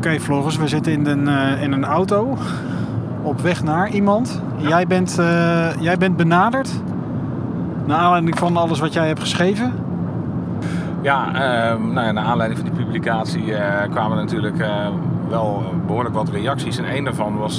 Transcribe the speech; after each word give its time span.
Oké, 0.00 0.20
Floris, 0.20 0.56
we 0.56 0.68
zitten 0.68 0.92
in 0.92 1.06
een, 1.06 1.28
eh, 1.28 1.62
in 1.62 1.72
een 1.72 1.84
auto 1.84 2.36
op 3.22 3.40
weg 3.40 3.62
naar 3.62 3.88
iemand. 3.88 4.42
Jij, 4.56 4.86
bent, 4.86 5.18
eh, 5.18 5.80
jij 5.80 5.96
bent 5.98 6.16
benaderd 6.16 6.70
naar 7.86 7.98
aanleiding 7.98 8.38
van 8.38 8.56
alles 8.56 8.78
wat 8.78 8.92
jij 8.92 9.06
hebt 9.06 9.20
geschreven. 9.20 9.72
Ja, 11.02 11.26
ehm, 11.26 11.92
nou 11.92 12.06
ja, 12.06 12.12
naar 12.12 12.24
aanleiding 12.24 12.60
van 12.60 12.70
die 12.70 12.84
publicatie 12.84 13.54
eh, 13.54 13.90
kwamen 13.90 14.16
natuurlijk 14.16 14.64
wel 15.28 15.62
behoorlijk 15.86 16.14
wat 16.14 16.28
reacties. 16.28 16.78
En 16.78 16.96
een 16.96 17.04
daarvan 17.04 17.36
was 17.36 17.58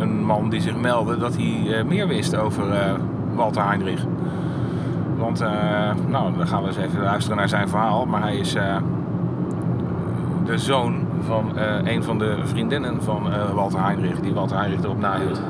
een 0.00 0.24
man 0.24 0.50
die 0.50 0.60
zich 0.60 0.76
meldde 0.76 1.18
dat 1.18 1.36
hij 1.36 1.84
meer 1.84 2.08
wist 2.08 2.36
over 2.36 2.64
Walter 3.34 3.66
Heinrich. 3.66 4.04
Want, 5.16 5.44
nou, 6.08 6.36
dan 6.36 6.46
gaan 6.46 6.62
we 6.62 6.68
eens 6.68 6.76
even 6.76 7.02
luisteren 7.02 7.36
naar 7.36 7.48
zijn 7.48 7.68
verhaal. 7.68 8.06
Maar 8.06 8.22
hij 8.22 8.36
is 8.36 8.56
de 10.44 10.58
zoon 10.58 11.10
van 11.24 11.58
eh, 11.58 11.92
een 11.92 12.02
van 12.02 12.18
de 12.18 12.40
vriendinnen 12.44 13.02
van 13.02 13.32
eh, 13.32 13.54
Walter 13.54 13.84
Heinrich, 13.84 14.20
die 14.20 14.32
Walter 14.32 14.58
Heinrich 14.58 14.84
erop 14.84 14.98
nahield. 14.98 15.40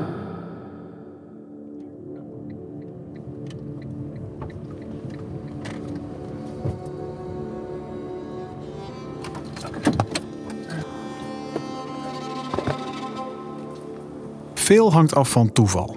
Veel 14.54 14.92
hangt 14.92 15.14
af 15.14 15.30
van 15.30 15.52
toeval. 15.52 15.96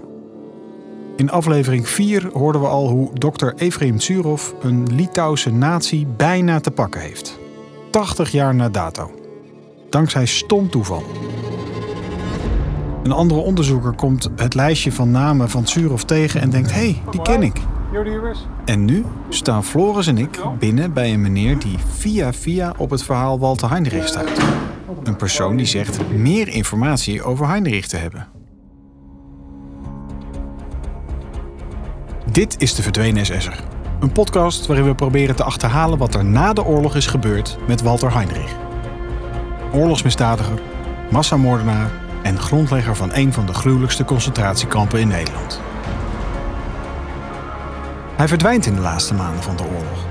In 1.16 1.32
aflevering 1.32 1.88
4 1.88 2.30
hoorden 2.34 2.62
we 2.62 2.68
al 2.68 2.90
hoe 2.90 3.10
dokter 3.14 3.54
Efraim 3.58 3.98
Tsurov 3.98 4.52
een 4.62 4.96
Litouwse 4.96 5.52
natie 5.52 6.08
bijna 6.18 6.60
te 6.60 6.72
pakken 6.72 7.02
heeft. 7.02 7.40
80 7.92 8.32
jaar 8.32 8.56
na 8.56 8.70
dato. 8.70 9.25
Dankzij 9.96 10.26
stom 10.26 10.70
toeval. 10.70 11.04
Een 13.04 13.12
andere 13.12 13.40
onderzoeker 13.40 13.94
komt 13.94 14.30
het 14.36 14.54
lijstje 14.54 14.92
van 14.92 15.12
namen 15.12 15.50
van 15.50 15.64
Tsurov 15.64 16.02
tegen 16.02 16.42
en 16.42 16.50
denkt: 16.50 16.72
hé, 16.72 16.80
hey, 16.80 17.02
die 17.12 17.22
ken 17.22 17.44
ik. 17.44 17.62
En 18.66 18.86
nu 18.86 19.06
staan 19.30 19.64
Floris 19.64 20.08
en 20.08 20.18
ik 20.18 20.40
binnen 20.60 20.94
bij 20.94 21.14
een 21.14 21.22
meneer 21.22 21.60
die 21.60 21.78
via 21.98 22.34
via 22.34 22.74
op 22.78 22.90
het 22.90 23.04
verhaal 23.04 23.40
Walter 23.40 23.70
Heinrich 23.70 24.08
stuit. 24.08 24.40
Een 25.04 25.16
persoon 25.16 25.56
die 25.56 25.66
zegt 25.66 26.12
meer 26.12 26.48
informatie 26.48 27.24
over 27.24 27.48
Heinrich 27.48 27.88
te 27.88 27.98
hebben. 27.98 28.28
Dit 32.32 32.56
is 32.62 32.76
De 32.76 32.82
Verdwenen 32.84 33.26
SS'er. 33.26 33.64
Een 34.00 34.12
podcast 34.12 34.66
waarin 34.66 34.86
we 34.86 34.96
proberen 34.96 35.36
te 35.36 35.44
achterhalen 35.44 35.98
wat 35.98 36.16
er 36.16 36.26
na 36.26 36.54
de 36.54 36.66
oorlog 36.66 36.96
is 36.96 37.08
gebeurd 37.08 37.58
met 37.68 37.82
Walter 37.82 38.14
Heinrich. 38.14 38.65
Oorlogsmisdadiger, 39.76 40.60
massamoordenaar 41.12 41.92
en 42.24 42.40
grondlegger 42.40 42.96
van 42.96 43.10
een 43.14 43.34
van 43.34 43.46
de 43.46 43.54
gruwelijkste 43.54 44.06
concentratiekampen 44.06 45.00
in 45.00 45.08
Nederland. 45.08 45.62
Hij 48.16 48.28
verdwijnt 48.28 48.66
in 48.66 48.76
de 48.76 48.82
laatste 48.82 49.14
maanden 49.14 49.44
van 49.44 49.56
de 49.56 49.64
oorlog. 49.64 50.06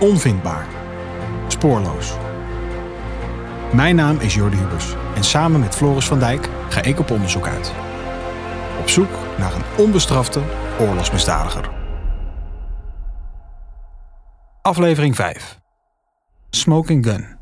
Onvindbaar. 0.00 0.66
Spoorloos. 1.48 2.12
Mijn 3.72 3.96
naam 3.96 4.18
is 4.18 4.34
Jordi 4.34 4.56
Hubers 4.56 4.94
en 5.14 5.24
samen 5.24 5.60
met 5.60 5.74
Floris 5.74 6.06
van 6.06 6.18
Dijk 6.18 6.48
ga 6.68 6.82
ik 6.82 6.98
op 6.98 7.10
onderzoek 7.10 7.46
uit. 7.46 7.72
Op 8.80 8.88
zoek 8.88 9.10
naar 9.38 9.54
een 9.54 9.84
onbestrafte 9.84 10.40
oorlogsmisdadiger. 10.80 11.70
Aflevering 14.62 15.16
5. 15.16 15.58
Smoking 16.50 17.06
Gun. 17.06 17.41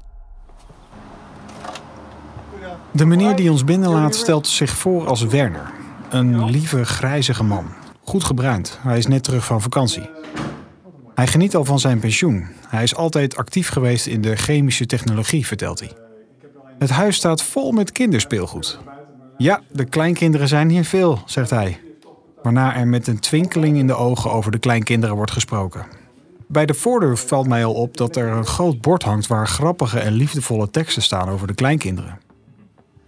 De 2.93 3.05
meneer 3.07 3.37
die 3.37 3.51
ons 3.51 3.65
binnenlaat 3.65 4.15
stelt 4.15 4.47
zich 4.47 4.71
voor 4.71 5.07
als 5.07 5.23
Werner. 5.23 5.71
Een 6.09 6.51
lieve, 6.51 6.85
grijzige 6.85 7.45
man. 7.45 7.65
Goed 8.03 8.25
gebruind. 8.25 8.79
Hij 8.83 8.99
is 8.99 9.07
net 9.07 9.25
terug 9.25 9.45
van 9.45 9.61
vakantie. 9.61 10.11
Hij 11.15 11.27
geniet 11.27 11.57
al 11.57 11.65
van 11.65 11.79
zijn 11.79 11.99
pensioen. 11.99 12.47
Hij 12.69 12.83
is 12.83 12.95
altijd 12.95 13.37
actief 13.37 13.69
geweest 13.69 14.07
in 14.07 14.21
de 14.21 14.37
chemische 14.37 14.87
technologie, 14.87 15.47
vertelt 15.47 15.81
hij. 15.81 15.93
Het 16.79 16.91
huis 16.91 17.17
staat 17.17 17.43
vol 17.43 17.73
met 17.73 17.93
kinderspeelgoed. 17.93 18.79
Ja, 19.37 19.61
de 19.73 19.85
kleinkinderen 19.85 20.49
zijn 20.49 20.71
hier 20.71 20.85
veel, 20.85 21.23
zegt 21.27 21.51
hij. 21.51 21.81
Waarna 22.43 22.77
er 22.77 22.89
met 22.89 23.07
een 23.07 23.21
twinkeling 23.21 23.77
in 23.77 23.87
de 23.87 23.95
ogen 23.95 24.33
over 24.33 24.53
de 24.53 24.59
kleinkinderen 24.59 25.17
wordt 25.17 25.33
gesproken. 25.33 25.87
Bij 26.47 26.67
de 26.67 26.75
voordeur 26.75 27.17
valt 27.17 27.49
mij 27.49 27.65
al 27.65 27.75
op 27.75 27.97
dat 27.97 28.17
er 28.17 28.29
een 28.29 28.47
groot 28.47 28.81
bord 28.81 29.03
hangt 29.03 29.27
waar 29.27 29.49
grappige 29.49 29.99
en 29.99 30.13
liefdevolle 30.13 30.71
teksten 30.71 31.03
staan 31.03 31.29
over 31.29 31.47
de 31.47 31.55
kleinkinderen. 31.55 32.29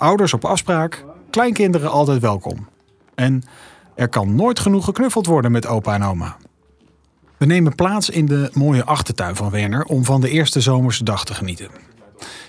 Ouders 0.02 0.34
op 0.34 0.44
afspraak, 0.44 1.04
kleinkinderen 1.30 1.90
altijd 1.90 2.20
welkom. 2.20 2.68
En 3.14 3.42
er 3.94 4.08
kan 4.08 4.34
nooit 4.34 4.58
genoeg 4.58 4.84
geknuffeld 4.84 5.26
worden 5.26 5.52
met 5.52 5.66
opa 5.66 5.94
en 5.94 6.02
oma. 6.02 6.36
We 7.36 7.46
nemen 7.46 7.74
plaats 7.74 8.10
in 8.10 8.26
de 8.26 8.50
mooie 8.52 8.84
achtertuin 8.84 9.36
van 9.36 9.50
Werner 9.50 9.84
om 9.84 10.04
van 10.04 10.20
de 10.20 10.30
eerste 10.30 10.60
zomerse 10.60 11.04
dag 11.04 11.24
te 11.24 11.34
genieten. 11.34 11.70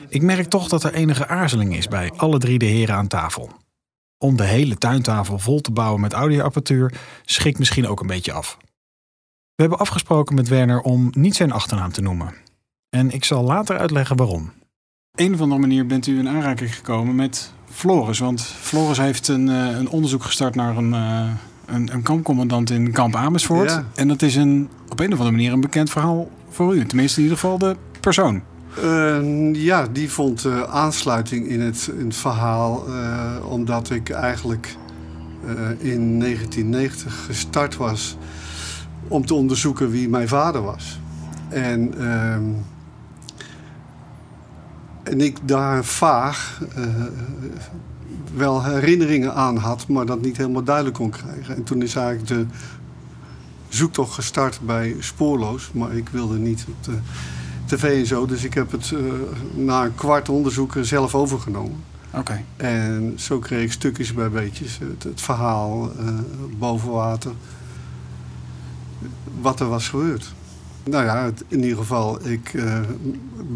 Ik 0.09 0.22
merk 0.22 0.50
toch 0.50 0.68
dat 0.68 0.84
er 0.84 0.94
enige 0.94 1.28
aarzeling 1.28 1.75
is 1.75 1.88
bij 1.88 2.12
alle 2.16 2.38
drie 2.38 2.59
de 2.59 2.66
heren 2.66 2.96
aan 2.96 3.08
tafel. 3.08 3.50
Om 4.18 4.38
de 4.38 4.46
hele 4.46 4.78
tuintafel 4.78 5.40
vol 5.40 5.62
te 5.62 5.72
bouwen 5.72 6.02
met 6.02 6.14
audioapparatuur 6.14 6.94
schikt 7.25 7.59
misschien 7.59 7.88
ook 7.88 8.00
een 8.00 8.08
beetje 8.08 8.34
af. 8.34 8.58
We 9.56 9.62
hebben 9.62 9.80
afgesproken 9.80 10.35
met 10.35 10.47
Werner 10.47 10.81
om 10.81 11.09
niet 11.12 11.35
zijn 11.35 11.52
achternaam 11.52 11.91
te 11.91 12.02
noemen. 12.02 12.34
En 12.90 13.12
ik 13.12 13.24
zal 13.24 13.44
later 13.44 13.78
uitleggen 13.78 14.16
waarom. 14.18 14.52
Een 15.13 15.34
of 15.34 15.41
andere 15.41 15.62
manier 15.62 15.85
bent 15.85 16.07
u 16.07 16.19
in 16.19 16.29
aanraking 16.29 16.75
gekomen 16.75 17.16
met 17.16 17.51
Floris. 17.72 18.19
Want 18.19 18.41
Floris 18.41 18.97
heeft 18.97 19.28
een, 19.28 19.50
eh, 19.50 19.78
een 19.78 19.90
onderzoek 19.90 20.24
gestart 20.24 20.56
naar 20.56 20.78
een, 20.78 20.94
eh, 20.94 21.29
een, 21.66 21.94
een 21.94 22.01
kampcommandant 22.01 22.69
in 22.69 22.91
kamp 22.91 23.16
Amersfoort. 23.16 23.69
Ja. 23.69 23.85
En 23.96 24.07
dat 24.07 24.22
is 24.22 24.35
een, 24.35 24.69
op 24.90 25.00
een 25.00 25.06
of 25.06 25.18
andere 25.18 25.31
manier 25.31 25.52
een 25.53 25.62
bekend 25.62 25.90
verhaal 25.90 26.29
voor 26.50 26.75
u. 26.75 26.85
Tenminste 26.85 27.18
in 27.18 27.23
ieder 27.23 27.40
geval 27.40 27.57
de 27.57 27.75
persoon. 28.00 28.41
Eh, 28.81 29.53
ja, 29.53 29.88
die 29.88 30.12
vond 30.12 30.47
aansluiting 30.69 31.47
in 31.47 31.62
het, 31.62 31.91
in 32.00 32.06
het 32.06 32.16
verhaal, 32.16 32.85
omdat 33.50 33.90
ik 33.90 34.09
eigenlijk 34.09 34.75
in 35.78 36.19
1990 36.19 37.25
gestart 37.25 37.78
was 37.78 38.18
om 39.07 39.25
te 39.25 39.34
onderzoeken 39.34 39.90
wie 39.90 40.09
mijn 40.09 40.28
vader 40.28 40.62
was. 40.62 41.00
En, 41.50 41.94
ehm, 42.00 42.44
en 45.03 45.22
ik 45.22 45.38
daar 45.44 45.86
vaag 45.86 46.62
eh, 46.75 46.86
wel 48.36 48.64
herinneringen 48.64 49.36
aan 49.36 49.58
had, 49.58 49.88
maar 49.88 50.06
dat 50.06 50.22
niet 50.22 50.38
helemaal 50.38 50.64
duidelijk 50.64 50.96
kon 50.96 51.09
krijgen. 51.09 51.56
En 51.56 51.64
toen 51.64 51.81
is 51.81 51.96
eigenlijk 51.96 52.28
de 52.28 52.46
zoektocht 53.69 54.14
gestart 54.14 54.59
bij 54.62 54.96
Spoorloos, 55.00 55.72
maar 55.74 55.96
ik 55.96 56.09
wilde 56.09 56.38
niet 56.38 56.66
op 56.68 56.84
de 56.84 56.97
tv 57.66 58.00
en 58.00 58.06
zo. 58.06 58.25
Dus 58.25 58.44
ik 58.44 58.53
heb 58.53 58.72
het 58.72 58.91
eh, 58.91 59.00
na 59.53 59.84
een 59.84 59.96
kwart 59.96 60.30
onderzoeken 60.30 60.86
zelf 60.86 61.16
overgenomen. 61.16 61.84
Oké. 62.14 62.44
En 62.58 63.14
zo 63.16 63.40
kreeg 63.40 63.64
ik 63.64 63.72
stukjes 63.72 64.14
bij 64.14 64.30
beetjes 64.30 64.80
het, 64.80 65.03
het 65.03 65.22
verhaal 65.22 65.91
eh, 66.00 66.06
boven 66.58 66.91
water. 66.91 67.31
Wat 69.41 69.59
er 69.59 69.68
was 69.68 69.90
gebeurd. 69.90 70.34
Nou 70.84 71.06
ja, 71.06 71.32
in 71.48 71.64
ieder 71.64 71.78
geval, 71.78 72.28
ik 72.28 72.54
eh, 72.54 72.80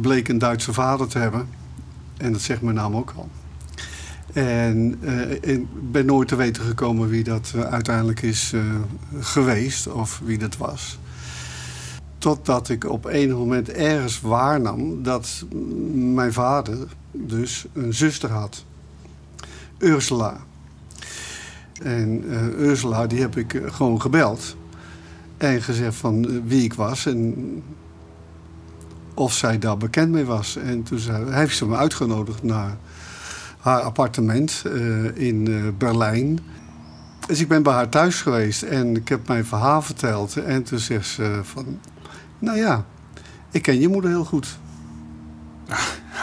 bleek 0.01 0.27
een 0.27 0.37
Duitse 0.37 0.73
vader 0.73 1.07
te 1.07 1.19
hebben. 1.19 1.47
En 2.17 2.31
dat 2.31 2.41
zegt 2.41 2.61
mijn 2.61 2.75
naam 2.75 2.95
ook 2.95 3.13
al. 3.15 3.29
En 4.33 4.97
eh, 5.01 5.55
ik 5.55 5.65
ben 5.91 6.05
nooit 6.05 6.27
te 6.27 6.35
weten 6.35 6.63
gekomen 6.63 7.09
wie 7.09 7.23
dat 7.23 7.53
eh, 7.55 7.61
uiteindelijk 7.61 8.21
is 8.21 8.53
geweest 9.19 9.87
of 9.87 10.21
wie 10.23 10.37
dat 10.37 10.57
was. 10.57 10.99
Totdat 12.17 12.69
ik 12.69 12.89
op 12.89 13.05
enig 13.05 13.35
moment 13.35 13.69
ergens 13.69 14.21
waarnam 14.21 15.03
dat 15.03 15.45
mijn 15.93 16.33
vader 16.33 16.77
dus 17.11 17.65
een 17.73 17.93
zuster 17.93 18.31
had. 18.31 18.65
Ursula. 19.77 20.37
En 21.83 22.23
Ursula 22.59 23.07
die 23.07 23.21
heb 23.21 23.37
ik 23.37 23.61
gewoon 23.65 24.01
gebeld. 24.01 24.56
En 25.37 25.61
gezegd 25.61 25.95
van 25.95 26.25
eh, 26.25 26.35
wie 26.45 26.63
ik 26.63 26.73
was 26.73 27.05
en 27.05 27.63
of 29.13 29.33
zij 29.33 29.59
daar 29.59 29.77
bekend 29.77 30.11
mee 30.11 30.25
was. 30.25 30.55
En 30.57 30.83
toen 30.83 30.99
zei, 30.99 31.31
heeft 31.31 31.57
ze 31.57 31.65
me 31.65 31.75
uitgenodigd 31.75 32.43
naar 32.43 32.77
haar 33.59 33.81
appartement 33.81 34.63
eh, 34.65 35.15
in 35.15 35.47
eh, 35.47 35.53
Berlijn. 35.77 36.39
Dus 37.27 37.39
ik 37.39 37.47
ben 37.47 37.63
bij 37.63 37.73
haar 37.73 37.89
thuis 37.89 38.21
geweest 38.21 38.61
en 38.61 38.95
ik 38.95 39.09
heb 39.09 39.27
mijn 39.27 39.45
verhaal 39.45 39.81
verteld. 39.81 40.37
En 40.37 40.63
toen 40.63 40.79
zegt 40.79 41.07
ze 41.07 41.39
van, 41.43 41.79
nou 42.39 42.57
ja, 42.57 42.85
ik 43.51 43.61
ken 43.61 43.79
je 43.79 43.87
moeder 43.87 44.09
heel 44.09 44.25
goed. 44.25 44.57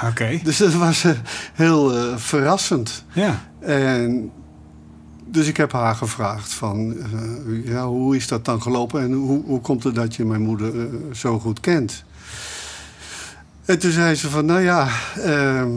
Oké. 0.08 0.40
Dus 0.42 0.56
dat 0.56 0.72
was 0.72 1.04
heel 1.52 2.18
verrassend. 2.18 3.04
Ja. 3.12 3.40
En 3.60 4.32
dus 5.34 5.46
ik 5.46 5.56
heb 5.56 5.72
haar 5.72 5.94
gevraagd 5.94 6.52
van, 6.52 6.96
eh, 6.98 7.66
ja, 7.66 7.86
hoe 7.86 8.16
is 8.16 8.28
dat 8.28 8.44
dan 8.44 8.62
gelopen 8.62 9.02
en 9.02 9.12
hoe, 9.12 9.44
hoe 9.44 9.60
komt 9.60 9.84
het 9.84 9.94
dat 9.94 10.14
je 10.14 10.24
mijn 10.24 10.40
moeder 10.40 10.80
eh, 10.80 10.86
zo 11.12 11.38
goed 11.38 11.60
kent? 11.60 12.04
En 13.64 13.78
toen 13.78 13.90
zei 13.90 14.14
ze 14.14 14.30
van, 14.30 14.44
nou 14.44 14.60
ja, 14.60 14.88
ehm, 15.16 15.70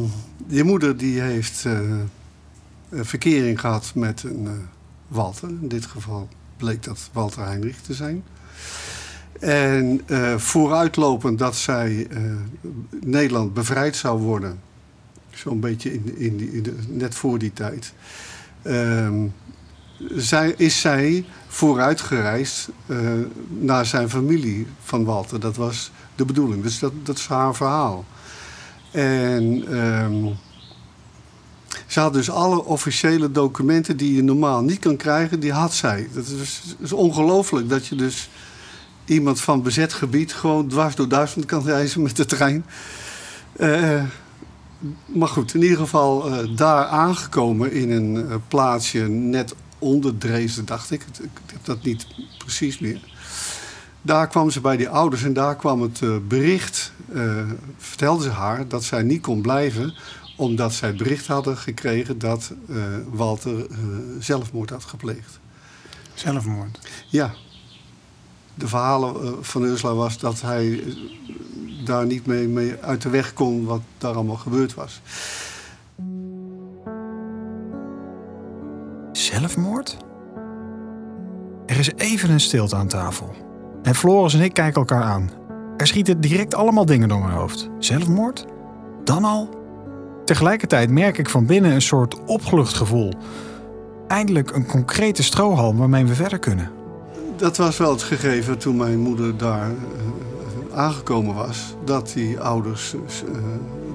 je 0.48 0.64
moeder 0.64 0.98
die 0.98 1.22
heeft 1.22 1.64
uh, 1.66 1.80
verkering 2.92 3.60
gehad 3.60 3.92
met 3.96 4.24
een 4.24 4.48
Walter. 5.08 5.50
In 5.50 5.68
dit 5.68 5.86
geval 5.86 6.28
bleek 6.58 6.84
dat 6.84 7.10
Walter 7.12 7.46
Heinrich 7.46 7.82
te 7.82 7.94
zijn. 7.94 8.24
En 9.40 10.02
vooruitlopend 10.38 11.40
dat 11.40 11.56
zij 11.56 12.08
Nederland 13.06 13.54
bevrijd 13.54 13.96
zou 13.96 14.22
worden. 14.22 14.60
Zo'n 15.30 15.60
beetje 15.60 15.94
in, 15.94 16.18
in, 16.18 16.54
in 16.54 16.76
net 16.90 17.16
voor 17.16 17.38
die 17.38 17.54
tijd. 17.54 17.94
Ehm, 18.62 19.28
zij, 20.16 20.54
is 20.58 20.80
zij 20.80 21.26
vooruitgereisd 21.48 22.70
naar 23.48 23.86
zijn 23.86 24.10
familie 24.10 24.68
van 24.84 25.06
Walter. 25.06 25.40
Dat 25.40 25.56
was 25.56 25.92
de 26.16 26.26
bedoeling. 26.26 26.64
Dus 26.64 26.80
dat, 26.80 26.94
dat 27.04 27.18
is 27.18 27.28
haar 27.28 27.56
verhaal. 27.56 28.06
En 28.92 29.76
um, 29.78 30.38
ze 31.88 32.00
had 32.00 32.14
dus 32.14 32.30
alle 32.30 32.64
officiële 32.64 33.32
documenten 33.32 33.98
die 33.98 34.16
je 34.16 34.24
normaal 34.24 34.62
niet 34.62 34.80
kan 34.80 34.96
krijgen, 34.96 35.40
die 35.40 35.52
had 35.52 35.74
zij. 35.74 36.10
Dat 36.14 36.28
is, 36.28 36.62
is 36.80 36.92
ongelooflijk 36.92 37.70
dat 37.70 37.88
je 37.88 37.96
dus 37.96 38.30
iemand 39.06 39.42
van 39.42 39.62
bezet 39.62 39.94
gebied 39.94 40.34
gewoon 40.34 40.68
dwars 40.68 40.96
door 40.96 41.08
Duitsland 41.08 41.48
kan 41.48 41.64
reizen 41.64 42.02
met 42.02 42.16
de 42.16 42.26
trein. 42.26 42.66
Uh, 43.60 44.04
maar 45.06 45.28
goed, 45.28 45.54
in 45.54 45.62
ieder 45.62 45.78
geval 45.78 46.30
uh, 46.30 46.58
daar 46.58 46.86
aangekomen 46.86 47.72
in 47.72 47.92
een 47.92 48.16
uh, 48.16 48.36
plaatsje 48.48 49.00
net 49.08 49.56
onder 49.80 50.18
Dresden, 50.18 50.66
dacht 50.66 50.92
ik. 50.92 51.02
Ik 51.22 51.30
heb 51.46 51.66
dat 51.66 51.84
niet 51.84 52.08
precies 52.38 52.80
meer. 52.80 53.00
Daar 54.02 54.28
kwam 54.28 54.50
ze 54.50 54.62
bij 54.62 54.78
die 54.78 54.90
ouders 54.90 55.24
en 55.24 55.34
daar 55.34 55.56
kwam 55.56 55.82
het 55.82 56.02
uh, 56.02 56.16
bericht, 56.28 56.92
uh, 57.14 57.52
vertelde 57.78 58.24
ze 58.24 58.30
haar, 58.30 58.68
dat 58.68 58.84
zij 58.84 59.04
niet 59.04 59.22
kon 59.22 59.42
blijven 59.42 59.94
omdat 60.36 60.74
zij 60.74 60.88
het 60.88 60.98
bericht 60.98 61.28
hadden 61.28 61.58
gekregen 61.58 62.20
dat 62.20 62.54
Walter 63.10 63.68
zelfmoord 64.20 64.70
had 64.70 64.84
gepleegd. 64.84 65.40
Zelfmoord? 66.14 66.80
Ja. 67.08 67.34
De 68.58 68.68
verhalen 68.68 69.46
van 69.46 69.64
Ursula 69.64 69.94
was 69.94 70.20
dat 70.20 70.42
hij 70.42 70.84
daar 71.86 72.06
niet 72.06 72.26
mee, 72.26 72.48
mee 72.48 72.76
uit 72.82 73.02
de 73.02 73.10
weg 73.10 73.34
kon 73.34 73.66
wat 73.66 73.82
daar 73.98 74.14
allemaal 74.14 74.36
gebeurd 74.36 74.74
was. 74.74 75.02
Zelfmoord? 79.12 79.98
Er 81.66 81.80
is 81.80 81.92
even 81.96 82.30
een 82.30 82.40
stilte 82.40 82.76
aan 82.76 82.88
tafel. 82.88 83.36
En 83.84 83.96
Floris 83.96 84.34
en 84.34 84.42
ik 84.42 84.54
kijken 84.54 84.80
elkaar 84.80 85.04
aan. 85.04 85.30
Er 85.78 85.88
schieten 85.88 86.22
direct 86.22 86.56
allemaal 86.56 86.86
dingen 86.86 87.08
door 87.08 87.20
mijn 87.20 87.38
hoofd. 87.38 87.70
Zelfmoord? 87.80 88.46
Dan 89.04 89.24
al? 89.24 89.50
Tegelijkertijd 90.26 90.90
merk 90.90 91.18
ik 91.18 91.30
van 91.30 91.46
binnen 91.46 91.72
een 91.72 91.82
soort 91.82 92.24
opgelucht 92.26 92.74
gevoel. 92.74 93.14
Eindelijk 94.08 94.56
een 94.56 94.66
concrete 94.66 95.24
strohalm 95.24 95.78
waarmee 95.78 96.06
we 96.06 96.16
verder 96.16 96.40
kunnen. 96.40 96.77
Dat 97.38 97.58
was 97.58 97.78
wel 97.78 97.92
het 97.92 98.04
gegeven 98.04 98.58
toen 98.58 98.78
mijn 98.78 99.00
moeder 99.00 99.38
daar 99.38 99.70
uh, 99.70 100.78
aangekomen 100.78 101.36
was. 101.36 101.76
Dat 101.84 102.12
die 102.14 102.40
ouders 102.40 102.94
uh, 102.94 103.00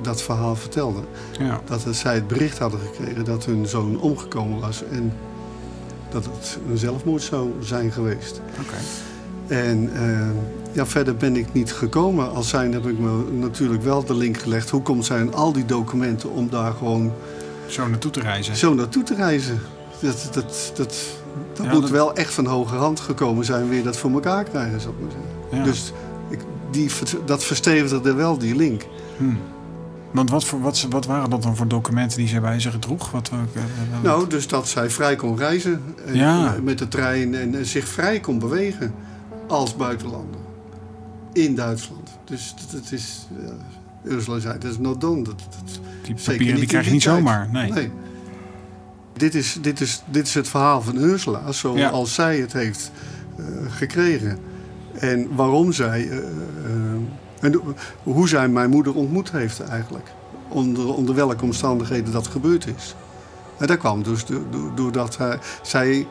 dat 0.02 0.22
verhaal 0.22 0.56
vertelden. 0.56 1.04
Ja. 1.38 1.60
Dat 1.64 1.86
zij 1.90 2.14
het 2.14 2.28
bericht 2.28 2.58
hadden 2.58 2.80
gekregen 2.80 3.24
dat 3.24 3.44
hun 3.44 3.66
zoon 3.66 4.00
omgekomen 4.00 4.60
was. 4.60 4.82
En 4.90 5.12
dat 6.10 6.24
het 6.24 6.58
een 6.70 6.78
zelfmoord 6.78 7.22
zou 7.22 7.50
zijn 7.60 7.92
geweest. 7.92 8.40
En 9.46 9.90
uh, 9.94 10.20
ja, 10.72 10.86
verder 10.86 11.16
ben 11.16 11.36
ik 11.36 11.52
niet 11.52 11.72
gekomen. 11.72 12.32
Als 12.32 12.48
zijn 12.48 12.72
heb 12.72 12.86
ik 12.86 12.98
me 12.98 13.24
natuurlijk 13.32 13.82
wel 13.82 14.04
de 14.04 14.14
link 14.14 14.36
gelegd. 14.38 14.70
Hoe 14.70 14.82
komt 14.82 15.04
zij 15.04 15.20
aan 15.20 15.34
al 15.34 15.52
die 15.52 15.64
documenten 15.64 16.30
om 16.30 16.50
daar 16.50 16.72
gewoon... 16.72 17.12
Zo 17.66 17.88
naartoe 17.88 18.10
te 18.10 18.20
reizen? 18.20 18.56
Zo 18.56 18.74
naartoe 18.74 19.02
te 19.02 19.14
reizen. 19.14 19.60
Dat, 20.00 20.28
dat, 20.32 20.72
dat, 20.74 20.96
dat 21.52 21.66
ja, 21.66 21.72
moet 21.72 21.82
dat... 21.82 21.90
wel 21.90 22.14
echt 22.14 22.34
van 22.34 22.46
hoge 22.46 22.74
hand 22.74 23.00
gekomen 23.00 23.44
zijn 23.44 23.68
weer 23.68 23.82
dat 23.82 23.96
voor 23.96 24.10
elkaar 24.10 24.44
krijgen, 24.44 24.80
zou 24.80 24.94
ik 24.94 25.00
maar 25.00 25.10
zeggen. 25.10 25.58
Ja. 25.58 25.64
Dus 25.64 25.92
ik, 26.28 26.38
die, 26.70 26.90
dat 27.24 27.44
verstevigde 27.44 28.14
wel 28.14 28.38
die 28.38 28.56
link. 28.56 28.86
Hmm. 29.16 29.38
Want 30.10 30.30
wat, 30.30 30.44
voor, 30.44 30.60
wat, 30.60 30.86
wat, 30.90 31.06
waren 31.06 31.30
dat 31.30 31.42
dan 31.42 31.56
voor 31.56 31.68
documenten 31.68 32.18
die 32.18 32.28
zij 32.28 32.40
bij 32.40 32.60
zich 32.60 32.78
droeg? 32.78 33.10
Wat, 33.10 33.30
uh, 33.32 33.62
nou, 34.02 34.28
dus 34.28 34.48
dat 34.48 34.68
zij 34.68 34.90
vrij 34.90 35.16
kon 35.16 35.36
reizen 35.36 35.82
en, 36.06 36.14
ja. 36.14 36.56
met 36.62 36.78
de 36.78 36.88
trein 36.88 37.34
en, 37.34 37.54
en 37.54 37.66
zich 37.66 37.88
vrij 37.88 38.20
kon 38.20 38.38
bewegen 38.38 38.94
als 39.46 39.76
buitenlander 39.76 40.40
in 41.32 41.54
Duitsland. 41.54 42.10
Dus 42.24 42.54
dat, 42.72 42.92
is, 42.92 43.26
uh, 44.04 44.12
Ursula 44.12 44.38
zei, 44.38 44.58
dat 44.58 44.70
is 44.70 44.78
not 44.78 45.00
done. 45.00 45.22
Dat, 45.22 45.34
dat, 45.50 45.80
die 46.02 46.14
papieren 46.24 46.56
die 46.56 46.66
krijg 46.66 46.84
je 46.84 46.90
niet 46.90 47.02
zomaar, 47.02 47.48
nee. 47.52 47.72
nee. 47.72 47.90
Dit, 49.12 49.34
is, 49.34 49.58
dit, 49.60 49.80
is, 49.80 50.02
dit 50.10 50.26
is 50.26 50.34
het 50.34 50.48
verhaal 50.48 50.82
van 50.82 50.96
Ursula, 50.96 51.52
zoals 51.52 51.78
ja. 51.78 52.04
zij 52.04 52.38
het 52.38 52.52
heeft 52.52 52.90
uh, 53.36 53.46
gekregen. 53.68 54.38
En 54.98 55.34
waarom 55.34 55.72
zij, 55.72 56.04
uh, 56.04 56.18
en 57.40 57.60
hoe 58.02 58.28
zij 58.28 58.48
mijn 58.48 58.70
moeder 58.70 58.94
ontmoet 58.94 59.32
heeft 59.32 59.60
eigenlijk. 59.60 60.12
Onder, 60.48 60.94
onder 60.94 61.14
welke 61.14 61.44
omstandigheden 61.44 62.12
dat 62.12 62.26
gebeurd 62.26 62.66
is. 62.76 62.94
En 63.58 63.66
dat 63.66 63.78
kwam 63.78 64.02
dus 64.02 64.24
doordat 64.74 65.16
hij, 65.16 65.38
zij 65.62 66.06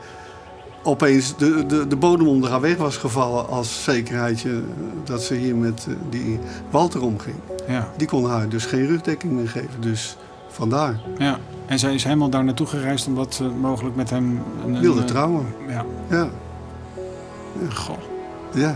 opeens 0.83 1.37
de, 1.37 1.65
de, 1.65 1.87
de 1.87 1.95
bodem 1.95 2.27
onder 2.27 2.49
haar 2.49 2.61
weg 2.61 2.77
was 2.77 2.97
gevallen 2.97 3.47
als 3.47 3.83
zekerheidje 3.83 4.63
dat 5.03 5.23
ze 5.23 5.33
hier 5.33 5.55
met 5.55 5.85
eh, 5.87 5.93
die 6.09 6.39
Walter 6.69 7.01
omging. 7.01 7.35
Ja. 7.67 7.91
Die 7.97 8.07
kon 8.07 8.25
haar 8.25 8.49
dus 8.49 8.65
geen 8.65 8.87
rugdekking 8.87 9.33
meer 9.33 9.49
geven. 9.49 9.81
Dus 9.81 10.17
vandaar. 10.51 10.99
Ja, 11.17 11.39
en 11.65 11.79
zij 11.79 11.93
is 11.93 12.03
helemaal 12.03 12.29
daar 12.29 12.43
naartoe 12.43 12.67
gereisd 12.67 13.07
omdat 13.07 13.33
ze 13.33 13.43
mogelijk 13.43 13.95
met 13.95 14.09
hem... 14.09 14.43
Een, 14.65 14.79
Wilde 14.79 14.99
een, 14.99 15.05
trouwen. 15.05 15.45
Ja. 15.67 15.85
Ja. 16.09 16.29
ja. 17.61 17.69
Goh. 17.69 17.97
Ja. 18.53 18.75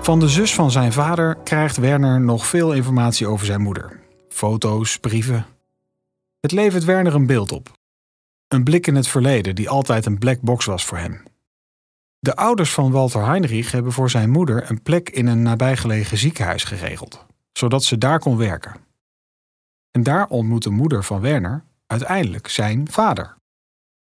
Van 0.00 0.20
de 0.20 0.28
zus 0.28 0.54
van 0.54 0.70
zijn 0.70 0.92
vader 0.92 1.36
krijgt 1.44 1.76
Werner 1.76 2.20
nog 2.20 2.46
veel 2.46 2.72
informatie 2.72 3.26
over 3.26 3.46
zijn 3.46 3.60
moeder. 3.60 4.00
Foto's, 4.28 4.98
brieven. 4.98 5.46
Het 6.40 6.52
levert 6.52 6.84
Werner 6.84 7.14
een 7.14 7.26
beeld 7.26 7.52
op. 7.52 7.70
Een 8.48 8.64
blik 8.64 8.86
in 8.86 8.94
het 8.94 9.08
verleden 9.08 9.54
die 9.54 9.68
altijd 9.68 10.06
een 10.06 10.18
black 10.18 10.40
box 10.40 10.64
was 10.64 10.84
voor 10.84 10.98
hem. 10.98 11.22
De 12.18 12.36
ouders 12.36 12.72
van 12.72 12.90
Walter 12.90 13.26
Heinrich 13.26 13.70
hebben 13.70 13.92
voor 13.92 14.10
zijn 14.10 14.30
moeder 14.30 14.70
een 14.70 14.82
plek 14.82 15.10
in 15.10 15.26
een 15.26 15.42
nabijgelegen 15.42 16.18
ziekenhuis 16.18 16.64
geregeld, 16.64 17.26
zodat 17.52 17.84
ze 17.84 17.98
daar 17.98 18.18
kon 18.18 18.36
werken. 18.36 18.76
En 19.90 20.02
daar 20.02 20.26
ontmoet 20.26 20.62
de 20.62 20.70
moeder 20.70 21.04
van 21.04 21.20
Werner 21.20 21.64
uiteindelijk 21.86 22.48
zijn 22.48 22.90
vader. 22.90 23.36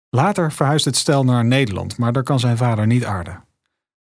Later 0.10 0.52
verhuist 0.52 0.86
het 0.86 0.96
stel 0.96 1.24
naar 1.24 1.46
Nederland, 1.46 1.98
maar 1.98 2.14
daar 2.14 2.24
kan 2.24 2.40
zijn 2.40 2.58
vader 2.58 2.88
niet 2.88 3.06
aarden. 3.06 3.44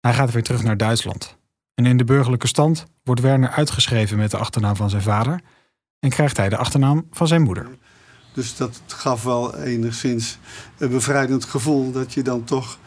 Hij 0.00 0.14
gaat 0.14 0.30
weer 0.30 0.42
terug 0.42 0.62
naar 0.62 0.76
Duitsland. 0.76 1.36
En 1.74 1.86
in 1.86 1.96
de 1.96 2.04
burgerlijke 2.04 2.46
stand 2.46 2.86
wordt 3.02 3.20
Werner 3.20 3.50
uitgeschreven 3.50 4.18
met 4.18 4.30
de 4.30 4.36
achternaam 4.36 4.76
van 4.76 4.90
zijn 4.90 5.02
vader 5.02 5.40
en 5.98 6.10
krijgt 6.10 6.36
hij 6.36 6.48
de 6.48 6.56
achternaam 6.56 7.06
van 7.10 7.28
zijn 7.28 7.42
moeder. 7.42 7.68
Dus 8.36 8.56
dat 8.56 8.80
gaf 8.86 9.22
wel 9.22 9.56
enigszins 9.56 10.38
een 10.78 10.90
bevrijdend 10.90 11.44
gevoel 11.44 11.92
dat 11.92 12.12
je 12.12 12.22
dan 12.22 12.44
toch 12.44 12.78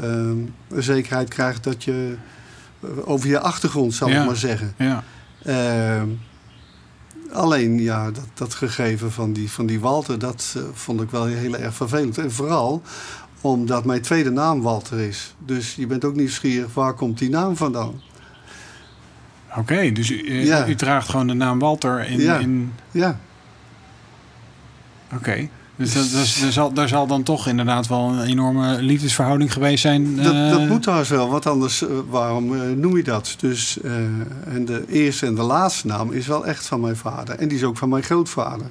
um, 0.00 0.54
een 0.68 0.82
zekerheid 0.82 1.28
krijgt 1.28 1.64
dat 1.64 1.84
je 1.84 2.16
eh, 2.80 2.88
over 3.04 3.28
je 3.28 3.40
achtergrond, 3.40 3.94
zal 3.94 4.08
ja. 4.08 4.20
ik 4.20 4.26
maar 4.26 4.36
zeggen. 4.36 4.74
Ja. 4.78 5.04
Uh, 5.46 6.02
alleen 7.32 7.78
ja, 7.78 8.10
dat, 8.10 8.26
dat 8.34 8.54
gegeven 8.54 9.12
van 9.12 9.32
die, 9.32 9.50
van 9.50 9.66
die 9.66 9.80
Walter, 9.80 10.18
dat 10.18 10.54
uh, 10.56 10.62
vond 10.72 11.00
ik 11.00 11.10
wel 11.10 11.24
heel 11.24 11.56
erg 11.56 11.74
vervelend. 11.74 12.18
En 12.18 12.32
vooral 12.32 12.82
omdat 13.40 13.84
mijn 13.84 14.02
tweede 14.02 14.30
naam 14.30 14.62
Walter 14.62 14.98
is. 14.98 15.34
Dus 15.38 15.74
je 15.74 15.86
bent 15.86 16.04
ook 16.04 16.14
nieuwsgierig, 16.14 16.74
waar 16.74 16.94
komt 16.94 17.18
die 17.18 17.30
naam 17.30 17.56
vandaan? 17.56 18.00
Oké, 19.50 19.58
okay, 19.58 19.92
dus 19.92 20.10
u, 20.10 20.44
ja. 20.44 20.68
u, 20.68 20.74
draagt 20.74 21.08
gewoon 21.08 21.26
de 21.26 21.34
naam 21.34 21.58
Walter 21.58 22.08
in. 22.08 22.20
Ja. 22.20 22.38
in... 22.38 22.72
ja. 22.90 23.18
Oké. 25.12 25.16
Okay. 25.16 25.50
Dus 25.76 25.92
daar, 26.74 26.88
zal, 26.88 27.06
dan 27.06 27.22
toch 27.22 27.46
inderdaad 27.46 27.86
wel 27.86 27.98
een 27.98 28.22
enorme 28.22 28.82
liefdesverhouding 28.82 29.52
geweest 29.52 29.82
zijn. 29.82 30.16
Dat, 30.16 30.34
uh... 30.34 30.50
dat 30.50 30.68
moet 30.68 30.82
trouwens 30.82 31.10
wel, 31.10 31.28
want 31.28 31.46
anders, 31.46 31.82
uh, 31.82 31.88
waarom 32.08 32.52
uh, 32.52 32.60
noem 32.76 32.96
je 32.96 33.02
dat? 33.02 33.34
Dus, 33.38 33.78
en 34.44 34.64
de 34.64 34.84
eerste 34.88 35.26
en 35.26 35.34
de 35.34 35.42
laatste 35.42 35.86
naam 35.86 36.12
is 36.12 36.26
wel 36.26 36.46
echt 36.46 36.66
van 36.66 36.80
mijn 36.80 36.96
vader. 36.96 37.34
En 37.34 37.48
die 37.48 37.58
is 37.58 37.64
ook 37.64 37.76
van 37.76 37.88
mijn 37.88 38.02
grootvader. 38.02 38.66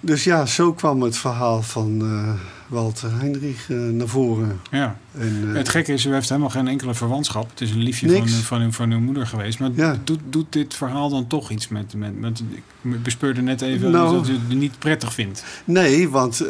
Dus 0.00 0.24
ja, 0.24 0.46
zo 0.46 0.72
kwam 0.72 1.02
het 1.02 1.16
verhaal 1.16 1.62
van 1.62 2.02
uh, 2.02 2.32
Walter 2.66 3.10
Heinrich 3.18 3.68
uh, 3.68 3.90
naar 3.92 4.08
voren. 4.08 4.60
Ja. 4.70 4.98
En, 5.18 5.44
uh, 5.44 5.54
het 5.54 5.68
gekke 5.68 5.92
is, 5.92 6.04
u 6.04 6.12
heeft 6.12 6.28
helemaal 6.28 6.50
geen 6.50 6.68
enkele 6.68 6.94
verwantschap. 6.94 7.50
Het 7.50 7.60
is 7.60 7.70
een 7.70 7.82
liefje 7.82 8.10
van, 8.10 8.28
van, 8.28 8.60
uw, 8.60 8.72
van 8.72 8.90
uw 8.90 9.00
moeder 9.00 9.26
geweest. 9.26 9.58
Maar 9.58 9.70
ja. 9.74 9.98
doet, 10.04 10.20
doet 10.28 10.52
dit 10.52 10.74
verhaal 10.74 11.08
dan 11.10 11.26
toch 11.26 11.50
iets 11.50 11.68
met... 11.68 11.94
met, 11.94 12.20
met 12.20 12.42
ik 12.82 13.02
bespeurde 13.02 13.40
net 13.40 13.60
even 13.60 13.90
nou, 13.90 14.14
dat 14.14 14.28
u 14.28 14.32
het 14.32 14.48
niet 14.48 14.78
prettig 14.78 15.14
vindt. 15.14 15.44
Nee, 15.64 16.08
want 16.08 16.44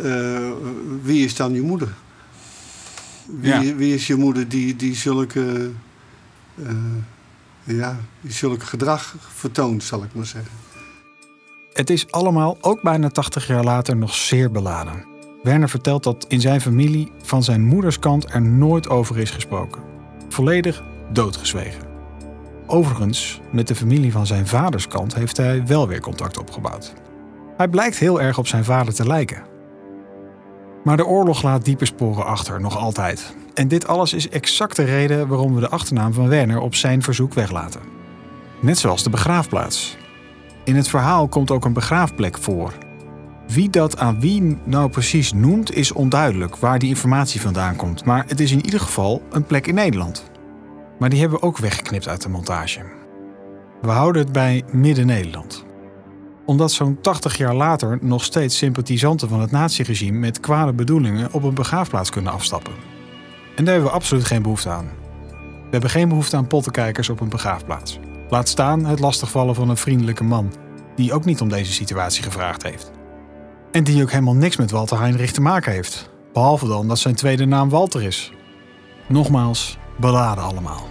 wie 1.02 1.24
is 1.24 1.36
dan 1.36 1.52
je 1.52 1.60
moeder? 1.60 1.88
Wie, 3.40 3.52
ja. 3.52 3.74
wie 3.74 3.94
is 3.94 4.06
je 4.06 4.14
moeder 4.14 4.48
die, 4.48 4.76
die 4.76 4.94
zulke... 4.94 5.70
ja, 7.64 7.98
die 8.20 8.32
zulke 8.32 8.66
gedrag 8.66 9.14
vertoont, 9.34 9.82
zal 9.82 10.02
ik 10.02 10.14
maar 10.14 10.26
zeggen. 10.26 10.52
Het 11.78 11.90
is 11.90 12.10
allemaal, 12.10 12.56
ook 12.60 12.82
bijna 12.82 13.08
80 13.08 13.46
jaar 13.46 13.64
later, 13.64 13.96
nog 13.96 14.14
zeer 14.14 14.50
beladen. 14.50 15.04
Werner 15.42 15.68
vertelt 15.68 16.02
dat 16.02 16.24
in 16.28 16.40
zijn 16.40 16.60
familie 16.60 17.12
van 17.22 17.42
zijn 17.42 17.64
moeders 17.64 17.98
kant 17.98 18.32
er 18.32 18.42
nooit 18.42 18.88
over 18.88 19.18
is 19.18 19.30
gesproken. 19.30 19.82
Volledig 20.28 20.84
doodgezwegen. 21.12 21.82
Overigens, 22.66 23.40
met 23.50 23.68
de 23.68 23.74
familie 23.74 24.12
van 24.12 24.26
zijn 24.26 24.46
vaders 24.46 24.88
kant 24.88 25.14
heeft 25.14 25.36
hij 25.36 25.66
wel 25.66 25.88
weer 25.88 26.00
contact 26.00 26.38
opgebouwd. 26.38 26.94
Hij 27.56 27.68
blijkt 27.68 27.98
heel 27.98 28.20
erg 28.20 28.38
op 28.38 28.46
zijn 28.46 28.64
vader 28.64 28.94
te 28.94 29.06
lijken. 29.06 29.42
Maar 30.84 30.96
de 30.96 31.06
oorlog 31.06 31.42
laat 31.42 31.64
diepe 31.64 31.84
sporen 31.84 32.26
achter, 32.26 32.60
nog 32.60 32.76
altijd. 32.76 33.34
En 33.54 33.68
dit 33.68 33.86
alles 33.86 34.12
is 34.12 34.28
exact 34.28 34.76
de 34.76 34.84
reden 34.84 35.28
waarom 35.28 35.54
we 35.54 35.60
de 35.60 35.68
achternaam 35.68 36.12
van 36.12 36.28
Werner 36.28 36.60
op 36.60 36.74
zijn 36.74 37.02
verzoek 37.02 37.34
weglaten. 37.34 37.82
Net 38.60 38.78
zoals 38.78 39.02
de 39.02 39.10
begraafplaats. 39.10 39.96
In 40.68 40.76
het 40.76 40.88
verhaal 40.88 41.28
komt 41.28 41.50
ook 41.50 41.64
een 41.64 41.72
begraafplek 41.72 42.38
voor. 42.38 42.72
Wie 43.46 43.70
dat 43.70 43.98
aan 43.98 44.20
wie 44.20 44.58
nou 44.64 44.90
precies 44.90 45.32
noemt 45.32 45.74
is 45.74 45.92
onduidelijk 45.92 46.56
waar 46.56 46.78
die 46.78 46.88
informatie 46.88 47.40
vandaan 47.40 47.76
komt, 47.76 48.04
maar 48.04 48.24
het 48.26 48.40
is 48.40 48.52
in 48.52 48.64
ieder 48.64 48.80
geval 48.80 49.22
een 49.30 49.44
plek 49.44 49.66
in 49.66 49.74
Nederland. 49.74 50.30
Maar 50.98 51.08
die 51.08 51.20
hebben 51.20 51.38
we 51.38 51.46
ook 51.46 51.58
weggeknipt 51.58 52.08
uit 52.08 52.22
de 52.22 52.28
montage. 52.28 52.80
We 53.80 53.90
houden 53.90 54.22
het 54.22 54.32
bij 54.32 54.64
Midden-Nederland. 54.72 55.64
Omdat 56.46 56.72
zo'n 56.72 57.00
80 57.00 57.36
jaar 57.36 57.54
later 57.54 57.98
nog 58.00 58.24
steeds 58.24 58.56
sympathisanten 58.56 59.28
van 59.28 59.40
het 59.40 59.50
naziregime 59.50 60.18
met 60.18 60.40
kwade 60.40 60.72
bedoelingen 60.72 61.32
op 61.32 61.42
een 61.42 61.54
begraafplaats 61.54 62.10
kunnen 62.10 62.32
afstappen. 62.32 62.72
En 63.56 63.64
daar 63.64 63.74
hebben 63.74 63.90
we 63.90 63.96
absoluut 63.96 64.24
geen 64.24 64.42
behoefte 64.42 64.68
aan. 64.68 64.90
We 65.38 65.70
hebben 65.70 65.90
geen 65.90 66.08
behoefte 66.08 66.36
aan 66.36 66.46
pottenkijkers 66.46 67.08
op 67.08 67.20
een 67.20 67.28
begraafplaats. 67.28 67.98
Laat 68.30 68.48
staan 68.48 68.84
het 68.84 68.98
lastigvallen 68.98 69.54
van 69.54 69.68
een 69.68 69.76
vriendelijke 69.76 70.24
man, 70.24 70.52
die 70.94 71.12
ook 71.12 71.24
niet 71.24 71.40
om 71.40 71.48
deze 71.48 71.72
situatie 71.72 72.22
gevraagd 72.22 72.62
heeft. 72.62 72.90
En 73.72 73.84
die 73.84 74.02
ook 74.02 74.10
helemaal 74.10 74.34
niks 74.34 74.56
met 74.56 74.70
Walter 74.70 74.98
Heinrich 74.98 75.32
te 75.32 75.40
maken 75.40 75.72
heeft, 75.72 76.10
behalve 76.32 76.66
dan 76.66 76.88
dat 76.88 76.98
zijn 76.98 77.14
tweede 77.14 77.46
naam 77.46 77.68
Walter 77.68 78.02
is. 78.02 78.32
Nogmaals, 79.06 79.78
beladen 79.96 80.44
allemaal. 80.44 80.88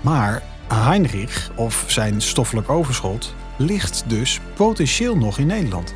Maar 0.00 0.42
Heinrich, 0.74 1.50
of 1.56 1.84
zijn 1.86 2.20
stoffelijk 2.20 2.70
overschot, 2.70 3.34
ligt 3.56 4.04
dus 4.06 4.40
potentieel 4.56 5.16
nog 5.16 5.38
in 5.38 5.46
Nederland. 5.46 5.94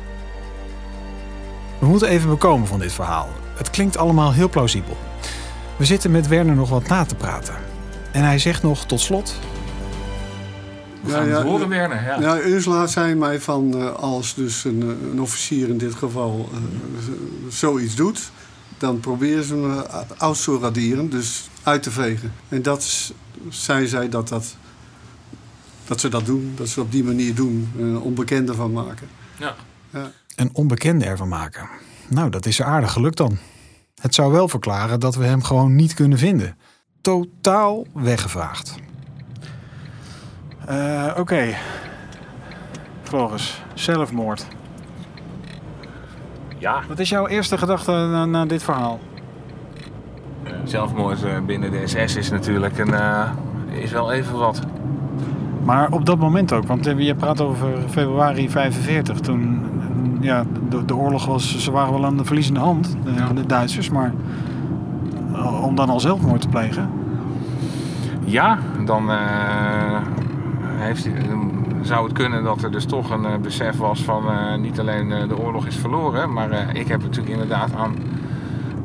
We 1.79 1.85
moeten 1.85 2.07
even 2.07 2.29
bekomen 2.29 2.67
van 2.67 2.79
dit 2.79 2.93
verhaal. 2.93 3.29
Het 3.55 3.69
klinkt 3.69 3.97
allemaal 3.97 4.33
heel 4.33 4.49
plausibel. 4.49 4.97
We 5.77 5.85
zitten 5.85 6.11
met 6.11 6.27
Werner 6.27 6.55
nog 6.55 6.69
wat 6.69 6.87
na 6.87 7.05
te 7.05 7.15
praten. 7.15 7.55
En 8.11 8.23
hij 8.23 8.39
zegt 8.39 8.63
nog 8.63 8.85
tot 8.85 8.99
slot 8.99 9.39
ja, 11.05 11.21
ja, 11.21 11.43
horen, 11.43 11.69
Werner. 11.69 12.03
Ja. 12.03 12.19
ja, 12.19 12.41
Ursula 12.41 12.87
zei 12.87 13.15
mij 13.15 13.39
van 13.39 13.77
uh, 13.77 13.93
als 13.93 14.33
dus 14.33 14.63
een, 14.63 14.81
eh, 14.81 15.11
een, 15.11 15.21
officier 15.21 15.69
in 15.69 15.77
dit 15.77 15.95
geval 15.95 16.49
uh, 16.53 16.59
zoiets 17.49 17.95
doet, 17.95 18.31
dan 18.77 18.99
proberen 18.99 19.43
ze 19.43 19.55
hem 19.55 19.83
uit 20.17 20.43
te 20.43 20.57
raderen, 20.59 21.09
dus 21.09 21.49
uit 21.63 21.83
te 21.83 21.91
vegen. 21.91 22.33
En 22.49 22.61
dat 22.61 23.13
zei 23.49 23.87
zij 23.87 24.09
dat, 24.09 24.27
dat, 24.27 24.55
dat 25.87 25.99
ze 25.99 26.09
dat 26.09 26.25
doen, 26.25 26.53
dat 26.55 26.67
ze 26.67 26.81
op 26.81 26.91
die 26.91 27.03
manier 27.03 27.35
doen, 27.35 27.71
een 27.77 27.99
onbekende 27.99 28.53
van 28.53 28.71
maken. 28.71 29.07
Ja. 29.37 29.55
ja. 29.89 30.11
Een 30.35 30.49
onbekende 30.53 31.05
ervan 31.05 31.27
maken. 31.27 31.69
Nou, 32.07 32.29
dat 32.29 32.45
is 32.45 32.59
er 32.59 32.65
aardig 32.65 32.91
gelukt 32.91 33.17
dan. 33.17 33.37
Het 34.01 34.15
zou 34.15 34.31
wel 34.31 34.47
verklaren 34.47 34.99
dat 34.99 35.15
we 35.15 35.25
hem 35.25 35.43
gewoon 35.43 35.75
niet 35.75 35.93
kunnen 35.93 36.17
vinden. 36.17 36.57
Totaal 37.01 37.85
weggevraagd. 37.93 38.75
Uh, 40.69 41.05
Oké. 41.09 41.19
Okay. 41.19 41.57
Floris, 43.03 43.61
zelfmoord. 43.73 44.47
Ja. 46.57 46.81
Wat 46.87 46.99
is 46.99 47.09
jouw 47.09 47.27
eerste 47.27 47.57
gedachte 47.57 47.91
naar 48.27 48.47
dit 48.47 48.63
verhaal? 48.63 48.99
zelfmoord 50.63 51.23
eh, 51.23 51.31
binnen 51.45 51.71
de 51.71 51.81
SS 51.87 52.15
is 52.15 52.29
natuurlijk 52.29 52.77
een, 52.77 52.89
uh, 52.89 53.29
is 53.67 53.91
wel 53.91 54.11
even 54.11 54.37
wat. 54.37 54.61
Maar 55.63 55.91
op 55.91 56.05
dat 56.05 56.17
moment 56.17 56.53
ook, 56.53 56.67
want 56.67 56.85
je 56.97 57.15
praat 57.15 57.41
over 57.41 57.67
februari 57.89 58.49
45, 58.49 59.19
toen 59.19 59.61
ja, 60.21 60.45
de, 60.69 60.85
de 60.85 60.95
oorlog 60.95 61.25
was, 61.25 61.57
ze 61.57 61.71
waren 61.71 61.93
wel 61.93 62.05
aan 62.05 62.17
de 62.17 62.25
verliezende 62.25 62.59
hand, 62.59 62.97
de, 63.03 63.13
ja. 63.13 63.27
de 63.33 63.45
Duitsers, 63.45 63.89
maar 63.89 64.13
om 65.61 65.75
dan 65.75 65.89
al 65.89 65.99
zelfmoord 65.99 66.41
te 66.41 66.47
plegen? 66.47 66.89
Ja, 68.25 68.57
dan 68.85 69.09
heeft, 70.83 71.07
zou 71.81 72.03
het 72.03 72.13
kunnen 72.13 72.43
dat 72.43 72.63
er 72.63 72.71
dus 72.71 72.85
toch 72.85 73.09
een 73.09 73.23
uh, 73.23 73.35
besef 73.35 73.77
was 73.77 74.03
van 74.03 74.23
uh, 74.25 74.55
niet 74.55 74.79
alleen 74.79 75.27
de 75.27 75.37
oorlog 75.37 75.65
is 75.65 75.75
verloren, 75.75 76.33
maar 76.33 76.75
ik 76.75 76.87
heb 76.87 77.01
natuurlijk 77.01 77.33
inderdaad 77.33 77.73
aan 77.73 77.95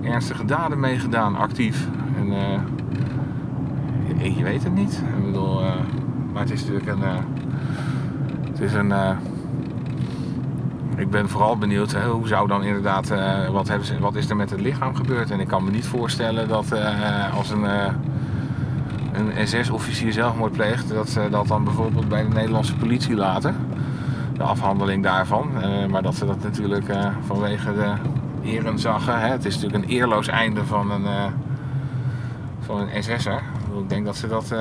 ernstige 0.02 0.45
daden 0.45 0.81
meegedaan, 0.81 1.37
actief. 1.37 1.88
En 2.17 2.26
je, 4.19 4.35
je, 4.37 4.43
weet 4.43 4.64
het 4.64 4.75
niet. 4.75 5.02
Ik 5.19 5.25
bedoel, 5.25 5.61
maar 6.33 6.43
het 6.43 6.50
is 6.50 6.61
natuurlijk 6.61 6.88
een. 6.88 7.02
het 8.50 8.61
is 8.61 8.73
een 8.73 8.93
ik 10.97 11.11
ben 11.11 11.28
vooral 11.28 11.59
benieuwd 11.59 11.93
hoe 11.93 12.28
zou 12.28 12.49
dan 12.49 12.62
inderdaad, 12.62 13.12
wat, 13.50 13.69
hebben 13.69 14.00
wat 14.00 14.14
is 14.14 14.31
er 14.31 14.37
met 14.37 14.50
het 14.50 14.61
lichaam 14.61 14.95
gebeurd? 14.95 15.31
En 15.31 15.40
ik 15.40 15.49
kan 15.49 15.64
me 15.64 15.71
niet 15.71 15.87
voorstellen 15.87 16.49
dat 16.49 16.73
als 17.35 17.50
een 17.50 17.67
een 19.18 19.48
SS-officier 19.48 20.12
zelfmoord 20.12 20.52
pleegt, 20.52 20.88
dat 20.88 21.08
ze 21.08 21.28
dat 21.30 21.48
dan 21.48 21.64
bijvoorbeeld 21.64 22.08
bij 22.08 22.22
de 22.22 22.28
Nederlandse 22.28 22.76
politie 22.76 23.14
laten. 23.14 23.56
De 24.32 24.42
afhandeling 24.42 25.02
daarvan. 25.02 25.50
Uh, 25.56 25.87
maar 25.87 26.02
dat 26.02 26.14
ze 26.14 26.26
dat 26.26 26.42
natuurlijk 26.42 26.88
uh, 26.88 27.06
vanwege 27.26 27.75
de 27.75 27.92
erenzaggen. 28.44 29.20
Hè, 29.20 29.28
het 29.28 29.44
is 29.44 29.54
natuurlijk 29.54 29.84
een 29.84 29.90
eerloos 29.90 30.28
einde 30.28 30.64
van 30.64 30.90
een, 30.90 31.02
uh, 31.02 31.25
van 32.60 32.80
een 32.80 33.02
SS'er. 33.02 33.42
Ik 33.82 33.88
denk 33.88 34.04
dat 34.04 34.16
ze 34.16 34.28
dat 34.28 34.54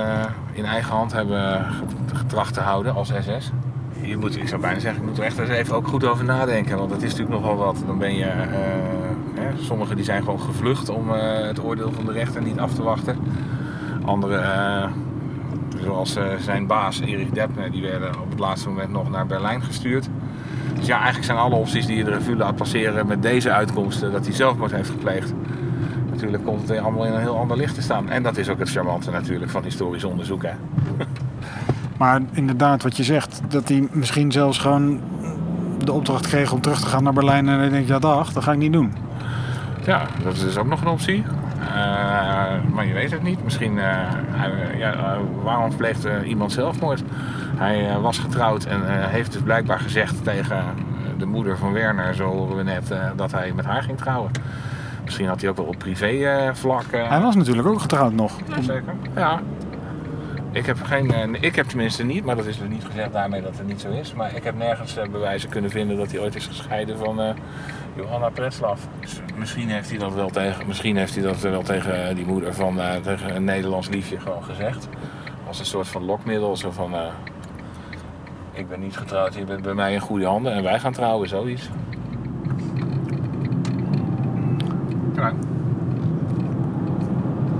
in 0.51 0.65
eigen 0.65 0.95
hand 0.95 1.13
hebben 1.13 1.65
getracht 2.13 2.53
te 2.53 2.59
houden 2.59 2.93
als 2.93 3.07
SS. 3.07 3.51
Je 4.01 4.17
moet, 4.17 4.37
ik 4.37 4.47
zou 4.47 4.61
bijna 4.61 4.79
zeggen, 4.79 5.01
ik 5.01 5.07
moet 5.07 5.17
er 5.17 5.23
echt 5.23 5.39
eens 5.39 5.49
even 5.49 5.75
ook 5.75 5.87
goed 5.87 6.05
over 6.05 6.25
nadenken. 6.25 6.77
Want 6.77 6.91
het 6.91 7.03
is 7.03 7.09
natuurlijk 7.11 7.39
nogal 7.39 7.57
wat. 7.57 7.83
Dan 7.85 7.97
ben 7.97 8.15
je. 8.15 8.25
Hè, 9.35 9.63
sommigen 9.63 9.95
die 9.95 10.05
zijn 10.05 10.23
gewoon 10.23 10.39
gevlucht 10.39 10.89
om 10.89 11.09
het 11.09 11.63
oordeel 11.63 11.91
van 11.91 12.05
de 12.05 12.11
rechter 12.11 12.41
niet 12.41 12.59
af 12.59 12.73
te 12.73 12.83
wachten. 12.83 13.17
Andere, 14.07 14.37
uh, 14.37 14.87
zoals 15.83 16.17
uh, 16.17 16.23
zijn 16.39 16.67
baas 16.67 16.99
Erik 16.99 17.33
Deppner, 17.33 17.71
die 17.71 17.81
werden 17.81 18.21
op 18.21 18.29
het 18.29 18.39
laatste 18.39 18.69
moment 18.69 18.91
nog 18.91 19.09
naar 19.09 19.25
Berlijn 19.25 19.61
gestuurd. 19.61 20.09
Dus 20.75 20.85
ja, 20.85 20.95
eigenlijk 20.95 21.25
zijn 21.25 21.37
alle 21.37 21.55
opties 21.55 21.85
die 21.85 21.97
je 21.97 22.03
de 22.03 22.11
revue 22.11 22.35
laat 22.35 22.55
passeren 22.55 23.07
met 23.07 23.21
deze 23.21 23.51
uitkomsten, 23.51 24.11
dat 24.11 24.25
hij 24.25 24.35
zelfmoord 24.35 24.71
heeft 24.71 24.89
gepleegd. 24.89 25.33
Natuurlijk 26.09 26.45
komt 26.45 26.69
het 26.69 26.79
allemaal 26.79 27.05
in 27.05 27.13
een 27.13 27.19
heel 27.19 27.37
ander 27.37 27.57
licht 27.57 27.75
te 27.75 27.81
staan. 27.81 28.09
En 28.09 28.23
dat 28.23 28.37
is 28.37 28.49
ook 28.49 28.59
het 28.59 28.69
charmante 28.69 29.11
natuurlijk 29.11 29.51
van 29.51 29.63
historisch 29.63 30.03
onderzoek. 30.03 30.43
Hè? 30.43 30.51
Maar 31.97 32.21
inderdaad, 32.31 32.83
wat 32.83 32.97
je 32.97 33.03
zegt, 33.03 33.41
dat 33.47 33.67
hij 33.67 33.87
misschien 33.91 34.31
zelfs 34.31 34.57
gewoon 34.57 34.99
de 35.83 35.91
opdracht 35.91 36.27
kreeg 36.27 36.51
om 36.51 36.61
terug 36.61 36.79
te 36.79 36.85
gaan 36.85 37.03
naar 37.03 37.13
Berlijn. 37.13 37.49
En 37.49 37.59
dan 37.59 37.69
denk 37.69 37.87
je, 37.87 37.93
ja 37.93 37.99
dag, 37.99 38.33
dat 38.33 38.43
ga 38.43 38.51
ik 38.51 38.57
niet 38.57 38.73
doen. 38.73 38.93
Ja, 39.85 40.05
dat 40.23 40.33
is 40.33 40.39
dus 40.39 40.57
ook 40.57 40.67
nog 40.67 40.81
een 40.81 40.87
optie. 40.87 41.23
Maar 42.71 42.85
je 42.85 42.93
weet 42.93 43.11
het 43.11 43.23
niet. 43.23 43.43
Misschien, 43.43 43.73
uh, 43.73 43.83
hij, 44.31 44.77
ja, 44.77 44.93
uh, 44.93 45.17
waarom 45.43 45.75
pleegt 45.75 46.07
iemand 46.25 46.51
zelfmoord? 46.51 47.03
Hij 47.55 47.99
was 47.99 48.17
getrouwd 48.17 48.65
en 48.65 49.09
heeft 49.09 49.31
dus 49.31 49.41
blijkbaar 49.41 49.79
gezegd 49.79 50.23
tegen 50.23 50.63
de 51.17 51.25
moeder 51.25 51.57
van 51.57 51.73
Werner, 51.73 52.15
zo 52.15 52.29
horen 52.29 52.57
we 52.57 52.63
net, 52.63 52.95
dat 53.15 53.31
hij 53.31 53.51
met 53.55 53.65
haar 53.65 53.83
ging 53.83 53.97
trouwen. 53.97 54.31
Misschien 55.03 55.27
had 55.27 55.41
hij 55.41 55.49
ook 55.49 55.57
wel 55.57 55.65
op 55.65 55.77
privé 55.77 56.51
vlak. 56.53 56.91
hij 56.91 57.21
was 57.21 57.35
natuurlijk 57.35 57.67
ook 57.67 57.81
getrouwd 57.81 58.13
nog. 58.13 58.37
Ja, 58.47 58.61
zeker. 58.61 58.93
Ja. 59.15 59.39
Ik 60.57 60.65
heb, 60.65 60.83
geen, 60.83 61.37
ik 61.43 61.55
heb 61.55 61.67
tenminste 61.67 62.03
niet, 62.03 62.25
maar 62.25 62.35
dat 62.35 62.45
is 62.45 62.57
dus 62.57 62.67
niet 62.67 62.85
gezegd 62.85 63.13
daarmee 63.13 63.41
dat 63.41 63.57
het 63.57 63.67
niet 63.67 63.81
zo 63.81 63.89
is. 63.89 64.13
Maar 64.13 64.35
ik 64.35 64.43
heb 64.43 64.57
nergens 64.57 64.97
bewijzen 65.11 65.49
kunnen 65.49 65.71
vinden 65.71 65.97
dat 65.97 66.11
hij 66.11 66.19
ooit 66.19 66.35
is 66.35 66.45
gescheiden 66.45 66.97
van 66.97 67.35
Johanna 67.95 68.29
Pretslav. 68.29 68.79
Dus 68.99 69.19
misschien 69.35 69.69
heeft 69.69 69.89
hij 69.89 69.97
dat 69.97 70.13
wel 70.13 70.29
tegen, 70.29 70.67
misschien 70.67 70.97
heeft 70.97 71.13
hij 71.13 71.23
dat 71.23 71.39
wel 71.39 71.61
tegen 71.61 72.15
die 72.15 72.25
moeder 72.25 72.53
van 72.53 72.77
uh, 72.77 72.95
tegen 72.95 73.35
een 73.35 73.43
Nederlands 73.43 73.89
liefje 73.89 74.19
gewoon 74.19 74.43
gezegd. 74.43 74.87
Als 75.47 75.59
een 75.59 75.65
soort 75.65 75.87
van 75.87 76.05
lokmiddel. 76.05 76.57
Zo 76.57 76.71
van, 76.71 76.93
Ik 78.53 78.69
ben 78.69 78.79
niet 78.79 78.97
getrouwd, 78.97 79.33
je 79.33 79.43
bent 79.43 79.61
bij 79.61 79.73
mij 79.73 79.93
in 79.93 79.99
goede 79.99 80.25
handen 80.25 80.53
en 80.53 80.63
wij 80.63 80.79
gaan 80.79 80.93
trouwen, 80.93 81.27
zoiets. 81.27 81.69
Ja. 85.15 85.33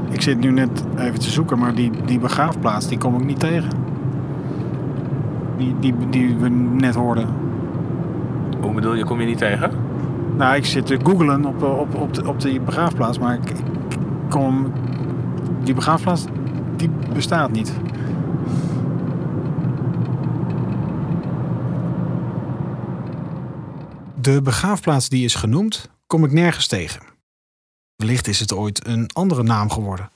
Ik 0.09 0.16
zit 0.27 0.39
nu 0.39 0.51
net 0.51 0.83
even 0.97 1.19
te 1.19 1.29
zoeken, 1.29 1.59
maar 1.59 1.75
die, 1.75 1.91
die 2.05 2.19
begraafplaats 2.19 2.87
die 2.87 2.97
kom 2.97 3.15
ik 3.15 3.25
niet 3.25 3.39
tegen. 3.39 3.69
Die, 5.57 5.75
die, 5.79 6.09
die 6.09 6.35
we 6.35 6.49
net 6.49 6.95
hoorden. 6.95 7.27
Hoe 8.61 8.73
bedoel 8.73 8.93
je, 8.93 9.05
kom 9.05 9.19
je 9.19 9.25
niet 9.25 9.37
tegen? 9.37 9.71
Nou, 10.37 10.55
ik 10.55 10.65
zit 10.65 10.85
te 10.85 10.99
googlen 11.03 11.45
op, 11.45 11.63
op, 11.63 11.95
op, 11.95 12.13
de, 12.13 12.27
op 12.27 12.41
die 12.41 12.61
begraafplaats, 12.61 13.19
maar 13.19 13.33
ik, 13.33 13.49
ik 13.49 13.57
kom... 14.29 14.71
Die 15.63 15.73
begraafplaats, 15.73 16.25
die 16.75 16.89
bestaat 17.13 17.51
niet. 17.51 17.73
De 24.21 24.41
begraafplaats 24.41 25.09
die 25.09 25.25
is 25.25 25.35
genoemd, 25.35 25.89
kom 26.07 26.23
ik 26.23 26.31
nergens 26.31 26.67
tegen. 26.67 27.01
Wellicht 27.95 28.27
is 28.27 28.39
het 28.39 28.53
ooit 28.53 28.87
een 28.87 29.09
andere 29.13 29.43
naam 29.43 29.69
geworden. 29.69 30.15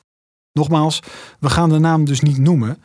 Nogmaals, 0.54 1.00
we 1.40 1.50
gaan 1.50 1.70
de 1.70 1.80
naam 1.80 2.06
dus 2.06 2.20
niet 2.20 2.38
noemen, 2.38 2.84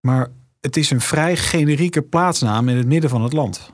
maar 0.00 0.30
het 0.60 0.76
is 0.76 0.90
een 0.90 1.00
vrij 1.00 1.36
generieke 1.36 2.02
plaatsnaam 2.02 2.68
in 2.68 2.76
het 2.76 2.86
midden 2.86 3.10
van 3.10 3.22
het 3.22 3.32
land. 3.32 3.70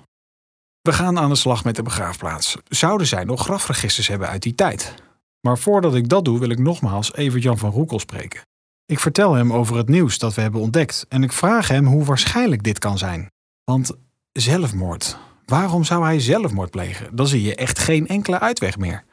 We 0.82 0.92
gaan 0.92 1.18
aan 1.18 1.28
de 1.28 1.36
slag 1.36 1.64
met 1.64 1.76
de 1.76 1.82
begraafplaats. 1.82 2.56
Zouden 2.68 3.06
zij 3.06 3.24
nog 3.24 3.40
grafregisters 3.40 4.08
hebben 4.08 4.28
uit 4.28 4.42
die 4.42 4.54
tijd? 4.54 4.94
Maar 5.40 5.58
voordat 5.58 5.94
ik 5.94 6.08
dat 6.08 6.24
doe, 6.24 6.38
wil 6.38 6.50
ik 6.50 6.58
nogmaals 6.58 7.14
Evert-Jan 7.14 7.58
van 7.58 7.70
Roekel 7.70 7.98
spreken. 7.98 8.40
Ik 8.86 9.00
vertel 9.00 9.34
hem 9.34 9.52
over 9.52 9.76
het 9.76 9.88
nieuws 9.88 10.18
dat 10.18 10.34
we 10.34 10.40
hebben 10.40 10.60
ontdekt 10.60 11.06
en 11.08 11.22
ik 11.22 11.32
vraag 11.32 11.68
hem 11.68 11.86
hoe 11.86 12.04
waarschijnlijk 12.04 12.62
dit 12.62 12.78
kan 12.78 12.98
zijn. 12.98 13.30
Want 13.64 13.92
zelfmoord. 14.32 15.18
Waarom 15.46 15.84
zou 15.84 16.04
hij 16.04 16.20
zelfmoord 16.20 16.70
plegen? 16.70 17.16
Dan 17.16 17.26
zie 17.26 17.42
je 17.42 17.54
echt 17.54 17.78
geen 17.78 18.08
enkele 18.08 18.40
uitweg 18.40 18.78
meer. 18.78 19.04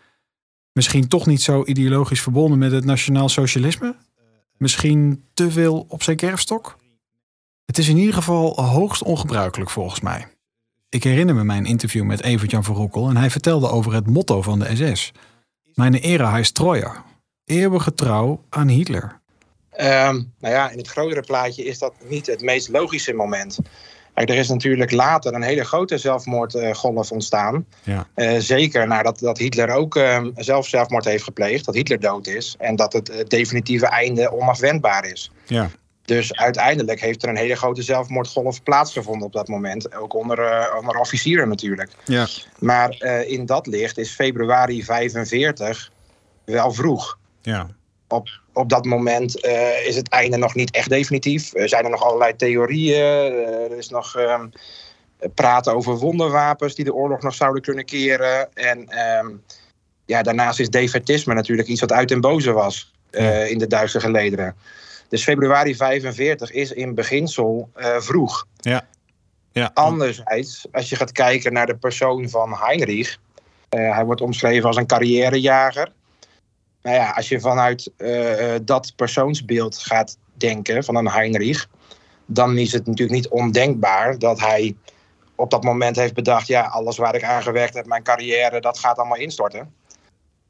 Misschien 0.73 1.07
toch 1.07 1.25
niet 1.25 1.41
zo 1.41 1.65
ideologisch 1.65 2.21
verbonden 2.21 2.57
met 2.57 2.71
het 2.71 2.85
nationaal 2.85 3.29
socialisme? 3.29 3.95
Misschien 4.59 5.23
te 5.33 5.51
veel 5.51 5.85
op 5.87 6.03
zijn 6.03 6.17
kerfstok? 6.17 6.77
Het 7.65 7.77
is 7.77 7.87
in 7.87 7.97
ieder 7.97 8.13
geval 8.13 8.63
hoogst 8.63 9.03
ongebruikelijk 9.03 9.69
volgens 9.69 9.99
mij. 9.99 10.27
Ik 10.89 11.03
herinner 11.03 11.35
me 11.35 11.43
mijn 11.43 11.65
interview 11.65 12.03
met 12.03 12.23
Evert-Jan 12.23 12.63
van 12.63 12.75
Roekel 12.75 13.09
en 13.09 13.17
hij 13.17 13.29
vertelde 13.29 13.69
over 13.69 13.93
het 13.93 14.07
motto 14.07 14.41
van 14.41 14.59
de 14.59 14.75
SS. 14.75 15.11
Mijn 15.73 15.93
era 15.93 16.31
heißt 16.31 16.55
Treuer. 16.55 17.03
Eeuwige 17.45 17.93
trouw 17.93 18.43
aan 18.49 18.67
Hitler. 18.67 19.19
Um, 19.77 20.33
nou 20.39 20.53
ja, 20.53 20.69
in 20.69 20.77
het 20.77 20.87
grotere 20.87 21.21
plaatje 21.21 21.63
is 21.63 21.79
dat 21.79 21.93
niet 22.07 22.27
het 22.27 22.41
meest 22.41 22.69
logische 22.69 23.13
moment. 23.13 23.59
Kijk, 24.13 24.29
er 24.29 24.35
is 24.37 24.49
natuurlijk 24.49 24.91
later 24.91 25.33
een 25.33 25.41
hele 25.41 25.63
grote 25.63 25.97
zelfmoordgolf 25.97 27.11
ontstaan. 27.11 27.65
Ja. 27.83 28.07
Uh, 28.15 28.35
zeker 28.39 28.87
nadat 28.87 29.19
dat 29.19 29.37
Hitler 29.37 29.69
ook 29.69 29.95
uh, 29.95 30.25
zelf 30.35 30.67
zelfmoord 30.67 31.05
heeft 31.05 31.23
gepleegd, 31.23 31.65
dat 31.65 31.75
Hitler 31.75 31.99
dood 31.99 32.27
is 32.27 32.55
en 32.59 32.75
dat 32.75 32.93
het, 32.93 33.07
het 33.07 33.29
definitieve 33.29 33.85
einde 33.85 34.31
onafwendbaar 34.31 35.05
is. 35.05 35.31
Ja. 35.47 35.69
Dus 36.05 36.35
uiteindelijk 36.35 37.01
heeft 37.01 37.23
er 37.23 37.29
een 37.29 37.37
hele 37.37 37.55
grote 37.55 37.81
zelfmoordgolf 37.81 38.63
plaatsgevonden 38.63 39.27
op 39.27 39.33
dat 39.33 39.47
moment. 39.47 39.95
Ook 39.95 40.13
onder, 40.13 40.39
uh, 40.39 40.75
onder 40.79 40.95
officieren 40.95 41.47
natuurlijk. 41.47 41.91
Ja. 42.05 42.27
Maar 42.59 43.03
in 43.27 43.45
dat 43.45 43.67
licht 43.67 43.97
is 43.97 44.11
februari 44.11 44.83
45 44.83 45.91
wel 46.45 46.71
vroeg. 46.71 47.17
Ja. 47.41 47.67
Op, 48.07 48.29
op 48.59 48.69
dat 48.69 48.85
moment 48.85 49.45
uh, 49.45 49.85
is 49.85 49.95
het 49.95 50.09
einde 50.09 50.37
nog 50.37 50.55
niet 50.55 50.71
echt 50.71 50.89
definitief. 50.89 51.53
Er 51.53 51.69
zijn 51.69 51.83
er 51.83 51.89
nog 51.89 52.03
allerlei 52.03 52.35
theorieën. 52.35 53.33
er 53.43 53.77
is 53.77 53.89
nog 53.89 54.15
ehm, 54.15 54.47
praten 55.33 55.75
over 55.75 55.97
wonderwapens 55.97 56.75
die 56.75 56.85
de 56.85 56.93
oorlog 56.93 57.21
nog 57.21 57.33
zouden 57.33 57.61
kunnen 57.61 57.85
keren. 57.85 58.53
En 58.53 58.99
um, 59.19 59.43
ja, 60.05 60.21
daarnaast 60.21 60.59
is 60.59 60.69
defetisme 60.69 61.33
natuurlijk 61.33 61.67
iets 61.67 61.81
wat 61.81 61.91
uit 61.91 62.09
den 62.09 62.21
boze 62.21 62.51
was 62.51 62.93
ja. 63.11 63.31
in 63.31 63.57
de 63.57 63.67
Duitse 63.67 63.99
gelederen. 63.99 64.55
Dus 65.07 65.23
februari 65.23 65.75
45 65.75 66.51
is 66.51 66.71
in 66.71 66.95
beginsel 66.95 67.69
uh, 67.77 67.99
vroeg. 67.99 68.45
Ja. 68.57 68.87
ja. 69.51 69.71
Anderzijds, 69.73 70.65
als 70.71 70.89
je 70.89 70.95
gaat 70.95 71.11
kijken 71.11 71.53
naar 71.53 71.65
de 71.65 71.77
persoon 71.77 72.29
van 72.29 72.53
Heinrich. 72.53 73.17
Hij 73.69 74.05
wordt 74.05 74.21
omschreven 74.21 74.67
als 74.67 74.77
een 74.77 74.85
carrièrejager. 74.85 75.91
Nou 76.81 76.95
ja, 76.95 77.09
als 77.09 77.29
je 77.29 77.39
vanuit 77.39 77.91
uh, 77.97 78.55
dat 78.61 78.93
persoonsbeeld 78.95 79.77
gaat 79.77 80.17
denken 80.33 80.83
van 80.83 80.95
een 80.95 81.09
Heinrich. 81.09 81.67
dan 82.25 82.57
is 82.57 82.71
het 82.71 82.85
natuurlijk 82.85 83.17
niet 83.17 83.27
ondenkbaar 83.27 84.19
dat 84.19 84.39
hij 84.39 84.75
op 85.35 85.49
dat 85.49 85.63
moment 85.63 85.95
heeft 85.95 86.13
bedacht: 86.13 86.47
ja, 86.47 86.61
alles 86.61 86.97
waar 86.97 87.15
ik 87.15 87.23
aan 87.23 87.41
gewerkt 87.41 87.73
heb, 87.73 87.85
mijn 87.85 88.03
carrière, 88.03 88.61
dat 88.61 88.79
gaat 88.79 88.97
allemaal 88.97 89.17
instorten. 89.17 89.73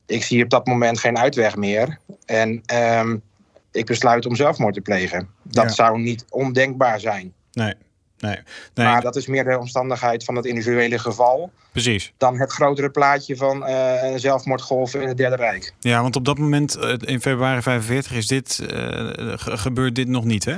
Ik 0.05 0.23
zie 0.23 0.43
op 0.43 0.49
dat 0.49 0.65
moment 0.65 0.99
geen 0.99 1.17
uitweg 1.17 1.55
meer. 1.55 1.99
En. 2.25 2.61
Um, 2.73 3.23
ik 3.71 3.85
besluit 3.85 4.25
om 4.25 4.35
zelfmoord 4.35 4.73
te 4.73 4.81
plegen. 4.81 5.29
Dat 5.43 5.63
ja. 5.63 5.69
zou 5.69 5.99
niet 5.99 6.25
ondenkbaar 6.29 6.99
zijn. 6.99 7.33
Nee. 7.51 7.73
Nee, 8.19 8.39
nee. 8.73 8.87
Maar 8.87 9.01
dat 9.01 9.15
is 9.15 9.27
meer 9.27 9.43
de 9.43 9.59
omstandigheid 9.59 10.23
van 10.23 10.35
het 10.35 10.45
individuele 10.45 10.99
geval. 10.99 11.51
Precies. 11.71 12.13
Dan 12.17 12.39
het 12.39 12.51
grotere 12.51 12.89
plaatje 12.89 13.35
van 13.35 13.63
uh, 13.67 14.03
een 14.03 14.19
zelfmoordgolf 14.19 14.93
in 14.93 15.07
het 15.07 15.17
Derde 15.17 15.35
Rijk. 15.35 15.73
Ja, 15.79 16.01
want 16.01 16.15
op 16.15 16.25
dat 16.25 16.37
moment, 16.37 16.77
uh, 16.77 16.93
in 16.99 17.21
februari 17.21 17.61
45, 17.61 18.11
is 18.11 18.27
dit, 18.27 18.59
uh, 18.71 19.09
gebeurt 19.35 19.95
dit 19.95 20.07
nog 20.07 20.23
niet, 20.23 20.45
hè? 20.45 20.57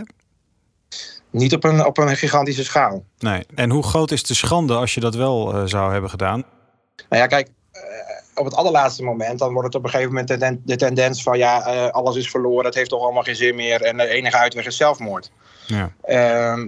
Niet 1.30 1.54
op 1.54 1.63
een, 1.63 1.86
op 1.86 1.97
een 1.97 2.17
gigantische 2.17 2.63
schaal. 2.63 3.04
Nee. 3.19 3.45
En 3.56 3.69
hoe 3.69 3.84
groot 3.84 4.12
is 4.12 4.24
de 4.24 4.34
schande 4.34 4.76
als 4.76 4.93
je 4.93 5.00
dat 5.00 5.15
wel 5.15 5.67
zou 5.67 5.91
hebben 5.91 6.10
gedaan? 6.10 6.43
Nou 7.10 7.21
ja, 7.21 7.28
kijk, 7.28 7.50
op 8.36 8.46
het 8.46 8.56
allerlaatste 8.56 9.04
moment, 9.04 9.39
dan 9.39 9.52
wordt 9.52 9.67
het 9.67 9.76
op 9.76 9.84
een 9.84 9.89
gegeven 9.89 10.12
moment 10.12 10.28
de, 10.28 10.38
ten, 10.38 10.62
de 10.65 10.76
tendens 10.76 11.24
van 11.24 11.38
ja, 11.38 11.74
uh, 11.74 11.89
alles 11.89 12.15
is 12.15 12.30
verloren, 12.30 12.65
het 12.65 12.76
heeft 12.76 12.89
toch 12.89 13.04
allemaal 13.04 13.24
geen 13.24 13.36
zin 13.36 13.56
meer 13.56 13.82
en 13.82 13.98
de 13.98 14.08
enige 14.08 14.38
uitweg 14.38 14.65
is 14.65 14.78
zelfmoord. 14.78 15.32
Ja. 15.67 15.91
Uh, 16.08 16.63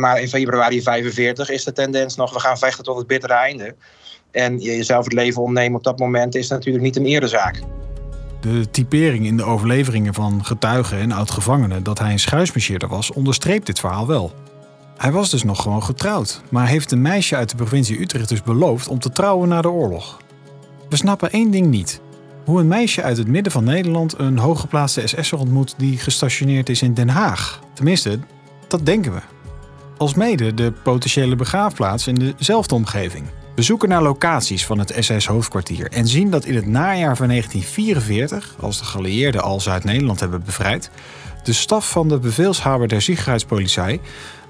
maar 0.00 0.20
in 0.20 0.28
februari 0.28 0.82
45 0.82 1.50
is 1.50 1.64
de 1.64 1.72
tendens 1.72 2.16
nog, 2.16 2.32
we 2.32 2.40
gaan 2.40 2.58
vechten 2.58 2.84
tot 2.84 2.96
het 2.96 3.06
bittere 3.06 3.32
einde. 3.32 3.74
En 4.30 4.58
jezelf 4.58 5.04
het 5.04 5.12
leven 5.12 5.42
ontnemen 5.42 5.78
op 5.78 5.84
dat 5.84 5.98
moment 5.98 6.34
is 6.34 6.48
natuurlijk 6.48 6.84
niet 6.84 6.96
een 6.96 7.06
erezaak. 7.06 7.60
De 8.40 8.70
typering 8.70 9.26
in 9.26 9.36
de 9.36 9.44
overleveringen 9.44 10.14
van 10.14 10.44
getuigen 10.44 10.98
en 10.98 11.12
oud-gevangenen 11.12 11.82
dat 11.82 11.98
hij 11.98 12.12
een 12.12 12.18
schuismarcheerder 12.18 12.88
was, 12.88 13.12
onderstreept 13.12 13.66
dit 13.66 13.80
verhaal 13.80 14.06
wel. 14.06 14.32
Hij 14.96 15.12
was 15.12 15.30
dus 15.30 15.42
nog 15.42 15.62
gewoon 15.62 15.82
getrouwd, 15.82 16.40
maar 16.48 16.66
heeft 16.66 16.92
een 16.92 17.02
meisje 17.02 17.36
uit 17.36 17.50
de 17.50 17.56
provincie 17.56 18.00
Utrecht 18.00 18.28
dus 18.28 18.42
beloofd 18.42 18.88
om 18.88 18.98
te 18.98 19.10
trouwen 19.10 19.48
na 19.48 19.62
de 19.62 19.70
oorlog. 19.70 20.18
We 20.88 20.96
snappen 20.96 21.30
één 21.30 21.50
ding 21.50 21.66
niet. 21.66 22.00
Hoe 22.44 22.60
een 22.60 22.68
meisje 22.68 23.02
uit 23.02 23.16
het 23.16 23.28
midden 23.28 23.52
van 23.52 23.64
Nederland 23.64 24.18
een 24.18 24.38
hooggeplaatste 24.38 25.06
SS'er 25.06 25.38
ontmoet 25.38 25.74
die 25.76 25.98
gestationeerd 25.98 26.68
is 26.68 26.82
in 26.82 26.94
Den 26.94 27.08
Haag. 27.08 27.60
Tenminste, 27.72 28.18
dat 28.68 28.86
denken 28.86 29.12
we. 29.12 29.20
Alsmede 29.96 30.54
de 30.54 30.72
potentiële 30.82 31.36
begraafplaats 31.36 32.06
in 32.06 32.34
dezelfde 32.36 32.74
omgeving. 32.74 33.26
We 33.54 33.62
zoeken 33.62 33.88
naar 33.88 34.02
locaties 34.02 34.66
van 34.66 34.78
het 34.78 34.94
SS-hoofdkwartier 34.98 35.90
en 35.90 36.06
zien 36.06 36.30
dat 36.30 36.44
in 36.44 36.54
het 36.54 36.66
najaar 36.66 37.16
van 37.16 37.28
1944, 37.28 38.54
als 38.60 38.78
de 38.78 38.84
geallieerden 38.84 39.42
al 39.42 39.60
Zuid-Nederland 39.60 40.20
hebben 40.20 40.42
bevrijd, 40.44 40.90
de 41.42 41.52
staf 41.52 41.90
van 41.90 42.08
de 42.08 42.18
beveelshaber 42.18 42.88
der 42.88 43.02
Sicherheidspolizei, 43.02 44.00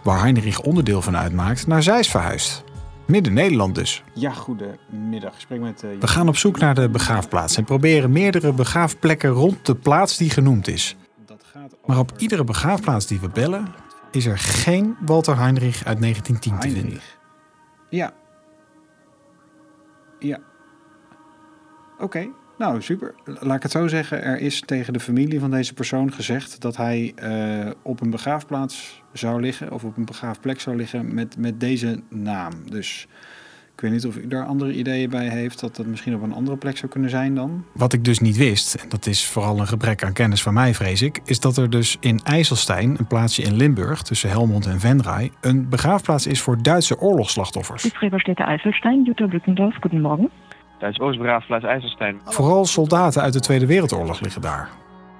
waar 0.03 0.21
Heinrich 0.21 0.61
onderdeel 0.61 1.03
van 1.03 1.17
uitmaakt, 1.17 1.67
naar 1.67 1.83
Zeist 1.83 2.11
verhuist. 2.11 2.65
Midden-Nederland 3.09 3.75
dus. 3.75 4.03
Ja, 4.15 4.31
goedemiddag. 4.31 5.35
Ik 5.35 5.41
spreek 5.41 5.61
met, 5.61 5.83
uh, 5.83 6.01
We 6.01 6.07
gaan 6.07 6.29
op 6.29 6.37
zoek 6.37 6.59
naar 6.59 6.75
de 6.75 6.89
begraafplaats 6.89 7.57
en 7.57 7.65
proberen 7.65 8.13
meerdere 8.13 8.53
begraafplekken 8.53 9.31
rond 9.31 9.67
de 9.67 9.75
plaats 9.75 10.17
die 10.17 10.31
genoemd 10.31 10.69
is. 10.69 10.97
Maar 11.87 11.99
op 11.99 12.13
iedere 12.17 12.45
begraafplaats 12.45 13.07
die 13.07 13.21
we 13.21 13.29
bellen, 13.29 13.75
is 14.11 14.27
er 14.27 14.39
geen 14.39 14.97
Walter 15.01 15.39
Heinrich 15.39 15.85
uit 15.85 16.01
1910 16.01 16.53
Heinrich. 16.53 16.73
te 16.75 16.81
vinden. 16.81 17.03
Ja. 17.91 18.13
Ja. 20.19 20.39
Oké, 21.95 22.05
okay. 22.05 22.31
Nou 22.59 22.83
super. 22.83 23.15
Laat 23.25 23.57
ik 23.57 23.63
het 23.63 23.73
zo 23.73 23.89
zeggen. 23.89 24.23
Er 24.23 24.41
is 24.41 24.61
tegen 24.61 24.93
de 24.93 25.01
familie 25.01 25.41
van 25.41 25.51
deze 25.51 25.75
persoon 25.75 26.13
gezegd 26.13 26.61
dat 26.61 26.77
hij 26.77 27.15
uh, 27.23 27.71
op 27.83 28.01
een 28.01 28.11
begraafplaats 28.11 29.03
zou 29.13 29.41
liggen, 29.41 29.73
of 29.73 29.85
op 29.85 29.97
een 29.97 30.05
begraafplek 30.05 30.61
zou 30.61 30.77
liggen 30.77 31.15
met, 31.15 31.37
met 31.37 31.61
deze 31.61 32.03
naam. 32.09 32.53
Dus 32.71 33.09
ik 33.79 33.85
weet 33.85 33.93
niet 33.93 34.07
of 34.07 34.17
u 34.17 34.27
daar 34.27 34.45
andere 34.45 34.73
ideeën 34.73 35.11
bij 35.11 35.29
heeft 35.29 35.61
dat 35.61 35.77
dat 35.77 35.87
misschien 35.87 36.15
op 36.15 36.23
een 36.23 36.33
andere 36.33 36.57
plek 36.57 36.77
zou 36.77 36.91
kunnen 36.91 37.11
zijn 37.11 37.35
dan. 37.35 37.65
Wat 37.73 37.93
ik 37.93 38.05
dus 38.05 38.19
niet 38.19 38.37
wist, 38.37 38.75
en 38.75 38.89
dat 38.89 39.07
is 39.07 39.27
vooral 39.27 39.61
een 39.61 39.67
gebrek 39.67 40.05
aan 40.05 40.13
kennis 40.13 40.43
van 40.43 40.55
mij 40.55 40.75
vrees 40.75 41.03
ik, 41.03 41.21
is 41.25 41.41
dat 41.41 41.57
er 41.57 41.71
dus 41.71 41.97
in 42.01 42.21
IJsselstein, 42.25 42.99
een 42.99 43.07
plaatsje 43.07 43.43
in 43.43 43.57
Limburg 43.57 44.03
tussen 44.03 44.31
Helmond 44.31 44.67
en 44.67 44.81
Venray, 44.81 45.31
een 45.41 45.69
begraafplaats 45.69 46.27
is 46.27 46.41
voor 46.41 46.63
Duitse 46.63 47.01
oorlogsslachtoffers. 47.01 47.83
Die 47.83 47.91
Gräberstätte 47.95 48.43
IJsselstein, 48.43 49.03
Jutta 49.03 49.27
Brückendorf, 49.27 49.77
guten 49.81 50.01
Duitse 50.79 51.03
Oostbegraafplaats 51.03 51.65
IJsselstein. 51.65 52.21
Vooral 52.25 52.65
soldaten 52.65 53.23
uit 53.23 53.33
de 53.33 53.41
Tweede 53.41 53.67
Wereldoorlog 53.67 54.21
liggen 54.21 54.43
daar. 54.43 54.69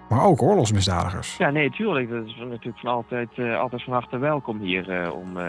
Maar 0.09 0.25
ook 0.25 0.43
oorlogsmisdadigers. 0.43 1.37
Ja, 1.37 1.51
nee, 1.51 1.71
tuurlijk. 1.71 2.11
Dat 2.11 2.25
is 2.27 2.37
natuurlijk 2.49 2.79
van 2.79 2.91
altijd, 2.91 3.29
uh, 3.37 3.59
altijd 3.59 3.83
van 3.85 3.93
harte 3.93 4.19
welkom 4.19 4.59
hier 4.61 5.03
uh, 5.03 5.15
om 5.15 5.37
uh, 5.37 5.45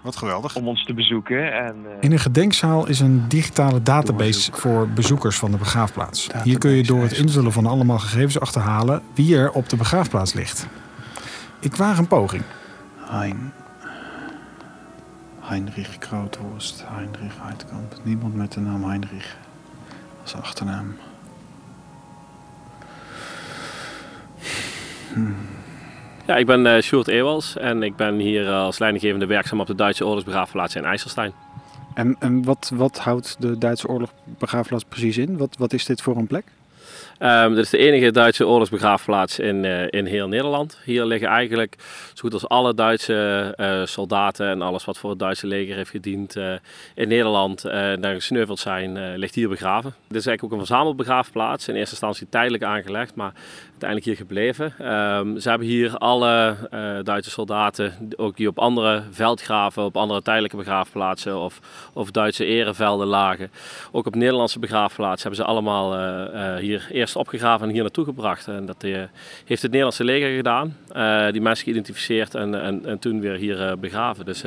Wat 0.00 0.16
geweldig. 0.16 0.56
om 0.56 0.68
ons 0.68 0.84
te 0.84 0.94
bezoeken. 0.94 1.52
En, 1.52 1.76
eh, 1.84 1.96
In 2.00 2.12
een 2.12 2.18
gedenkzaal 2.18 2.86
is 2.88 3.00
een 3.00 3.28
digitale 3.28 3.82
database 3.82 4.52
voor 4.52 4.88
bezoekers 4.88 5.38
van 5.38 5.50
de 5.50 5.56
begraafplaats. 5.56 6.28
Hier 6.44 6.58
kun 6.58 6.70
je 6.70 6.82
door 6.82 7.02
het 7.02 7.12
invullen 7.12 7.52
van 7.52 7.66
allemaal 7.66 7.98
gegevens 7.98 8.40
achterhalen 8.40 9.02
wie 9.14 9.36
er 9.36 9.52
op 9.52 9.68
de 9.68 9.76
begraafplaats 9.76 10.32
ligt. 10.34 10.66
Ik 11.60 11.76
waag 11.76 11.98
een 11.98 12.06
poging. 12.08 12.42
Hein. 12.96 13.52
Heinrich 15.52 15.98
Kroothorst, 15.98 16.84
Heinrich 16.88 17.32
Heidkamp. 17.42 17.94
Niemand 18.02 18.34
met 18.34 18.52
de 18.52 18.60
naam 18.60 18.84
Heinrich 18.84 19.36
als 20.22 20.34
achternaam. 20.34 20.96
Ja, 26.26 26.36
ik 26.36 26.46
ben 26.46 26.66
eh 26.66 26.82
Sjoerd 26.82 27.08
Ewals 27.08 27.56
en 27.56 27.82
ik 27.82 27.96
ben 27.96 28.18
hier 28.18 28.46
eh, 28.46 28.62
als 28.62 28.78
leidinggevende 28.78 29.26
werkzaam 29.26 29.60
op 29.60 29.66
de 29.66 29.74
Duitse 29.74 30.06
oorlogsbegraafplaats 30.06 30.74
in 30.74 30.84
IJsselstein. 30.84 31.32
En, 31.94 32.16
en 32.18 32.44
wat, 32.44 32.70
wat 32.74 32.98
houdt 32.98 33.36
de 33.38 33.58
Duitse 33.58 33.88
oorlogbegraafplaats 33.88 34.84
precies 34.84 35.18
in? 35.18 35.36
Wat, 35.36 35.56
wat 35.56 35.72
is 35.72 35.84
dit 35.84 36.02
voor 36.02 36.16
een 36.16 36.26
plek? 36.26 36.44
Ehm, 37.22 37.48
dit 37.48 37.64
is 37.64 37.70
de 37.70 37.78
enige 37.78 38.10
Duitse 38.10 38.46
oorlogsbegraafplaats 38.46 39.38
in, 39.38 39.64
eh, 39.64 39.86
in 39.90 40.06
heel 40.06 40.28
Nederland. 40.28 40.80
Hier 40.84 41.04
liggen 41.04 41.28
eigenlijk 41.28 41.76
zo 42.08 42.20
goed 42.20 42.32
als 42.32 42.48
alle 42.48 42.74
Duitse 42.74 43.52
eh, 43.56 43.84
soldaten 43.84 44.46
en 44.46 44.62
alles 44.62 44.84
wat 44.84 44.98
voor 44.98 45.10
het 45.10 45.18
Duitse 45.18 45.46
leger 45.46 45.76
heeft 45.76 45.90
gediend 45.90 46.36
eh, 46.36 46.52
in 46.94 47.08
Nederland 47.08 47.62
daar 47.62 48.14
gesneuveld 48.14 48.58
zijn, 48.58 49.16
ligt 49.16 49.34
hier 49.34 49.48
begraven. 49.48 49.94
Dit 50.08 50.20
is 50.20 50.26
eigenlijk 50.26 50.42
ook 50.42 50.60
een 50.60 50.66
verzamelbegraafplaats. 50.66 51.68
In 51.68 51.74
eerste 51.74 51.90
instantie 51.90 52.26
tijdelijk 52.30 52.62
aangelegd, 52.62 53.14
maar 53.14 53.32
uiteindelijk 53.82 54.18
hier 54.18 54.26
gebleven. 54.26 54.74
Ehm, 54.78 55.38
ze 55.38 55.48
hebben 55.48 55.66
hier 55.66 55.96
alle 55.98 56.56
eh, 56.70 56.96
Duitse 57.02 57.30
soldaten, 57.30 57.92
ook 58.16 58.36
die 58.36 58.48
op 58.48 58.58
andere 58.58 59.02
veldgraven, 59.10 59.84
op 59.84 59.96
andere 59.96 60.22
tijdelijke 60.22 60.56
begraafplaatsen 60.56 61.38
of, 61.38 61.60
of 61.92 62.10
Duitse 62.10 62.44
erevelden 62.44 63.06
lagen. 63.06 63.50
Ook 63.92 64.06
op 64.06 64.14
Nederlandse 64.14 64.58
begraafplaatsen 64.58 65.28
hebben 65.28 65.44
ze 65.44 65.50
allemaal 65.50 65.94
eh, 65.94 66.54
eh, 66.54 66.60
hier 66.60 66.86
eerst 66.90 67.16
opgegraven 67.16 67.66
en 67.66 67.72
hier 67.72 67.82
naartoe 67.82 68.04
gebracht. 68.04 68.48
En 68.48 68.66
dat 68.66 68.82
heeft 68.82 69.62
het 69.62 69.70
Nederlandse 69.70 70.04
leger 70.04 70.36
gedaan. 70.36 70.76
Die 71.32 71.40
mensen 71.40 71.64
geïdentificeerd 71.64 72.34
en, 72.34 72.62
en, 72.62 72.86
en 72.86 72.98
toen 72.98 73.20
weer 73.20 73.34
hier 73.34 73.78
begraven. 73.78 74.24
Dus 74.24 74.44